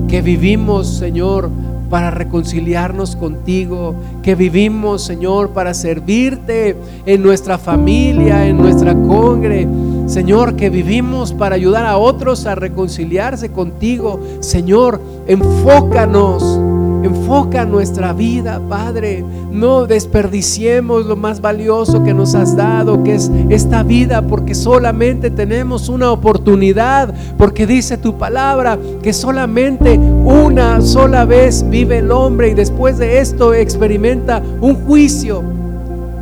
[0.07, 1.48] Que vivimos, Señor,
[1.95, 6.74] para reconciliarnos contigo, que vivimos, Señor, para servirte
[7.07, 9.68] en nuestra familia, en nuestra congre.
[10.07, 14.18] Señor, que vivimos para ayudar a otros a reconciliarse contigo.
[14.40, 16.59] Señor, enfócanos
[17.05, 19.22] Enfoca nuestra vida, Padre.
[19.52, 25.30] No desperdiciemos lo más valioso que nos has dado, que es esta vida, porque solamente
[25.30, 32.48] tenemos una oportunidad, porque dice tu palabra que solamente una sola vez vive el hombre
[32.48, 35.42] y después de esto experimenta un juicio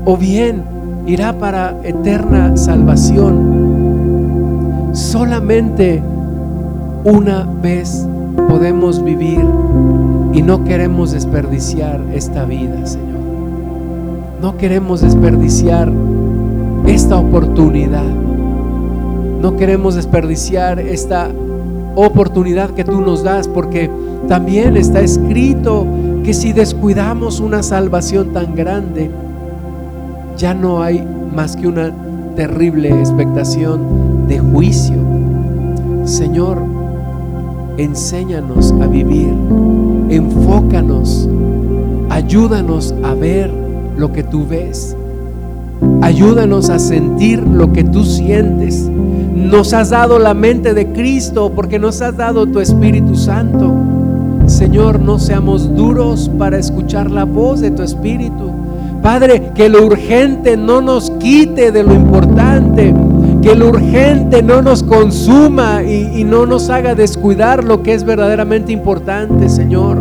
[0.05, 0.64] o bien
[1.07, 3.70] irá para eterna salvación.
[4.95, 6.03] Solamente
[7.05, 8.05] una vez
[8.49, 9.45] podemos vivir
[10.33, 13.20] y no queremos desperdiciar esta vida, Señor.
[14.41, 15.93] No queremos desperdiciar
[16.87, 18.11] esta oportunidad.
[19.41, 21.30] No queremos desperdiciar esta
[21.95, 23.91] oportunidad que tú nos das porque
[24.28, 25.87] también está escrito
[26.24, 29.11] que si descuidamos una salvación tan grande,
[30.37, 31.93] ya no hay más que una
[32.37, 34.97] terrible expectación de juicio.
[36.05, 36.59] Señor,
[37.76, 39.35] enséñanos a vivir
[40.17, 41.29] enfócanos,
[42.11, 43.51] ayúdanos a ver
[43.97, 44.97] lo que tú ves,
[46.01, 48.89] ayúdanos a sentir lo que tú sientes.
[48.89, 53.73] Nos has dado la mente de Cristo porque nos has dado tu Espíritu Santo.
[54.47, 58.51] Señor, no seamos duros para escuchar la voz de tu Espíritu.
[59.03, 62.95] Padre, que lo urgente no nos quite de lo importante
[63.43, 68.05] que lo urgente no nos consuma y, y no nos haga descuidar lo que es
[68.05, 69.99] verdaderamente importante, Señor.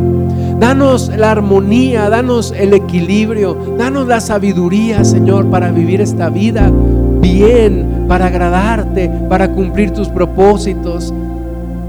[0.60, 6.72] Danos la armonía, danos el equilibrio, danos la sabiduría, Señor, para vivir esta vida
[7.20, 11.14] bien, para agradarte, para cumplir tus propósitos,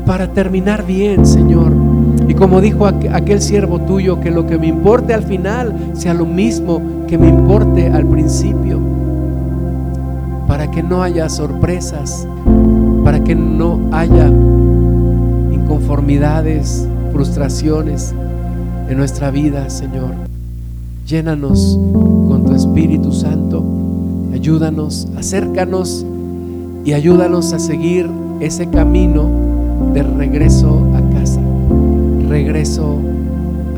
[0.06, 1.72] para terminar bien, Señor.
[2.28, 6.24] Y como dijo aquel siervo tuyo, que lo que me importe al final sea lo
[6.24, 8.61] mismo que me importe al principio.
[10.52, 12.28] Para que no haya sorpresas,
[13.04, 14.30] para que no haya
[15.50, 18.14] inconformidades, frustraciones
[18.86, 20.10] en nuestra vida, Señor.
[21.06, 23.64] Llénanos con tu Espíritu Santo.
[24.34, 26.04] Ayúdanos, acércanos
[26.84, 29.30] y ayúdanos a seguir ese camino
[29.94, 31.40] de regreso a casa,
[32.28, 32.98] regreso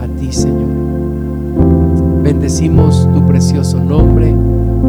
[0.02, 0.74] a ti, Señor.
[2.24, 4.34] Bendecimos tu precioso nombre,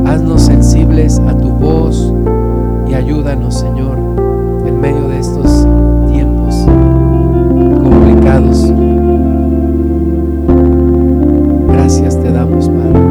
[0.07, 2.14] haznos sensibles a tu voz
[2.88, 3.97] y ayúdanos, Señor,
[4.66, 5.68] en medio de estos
[6.12, 6.56] tiempos
[7.84, 8.72] complicados.
[11.68, 13.05] Gracias te damos, Padre.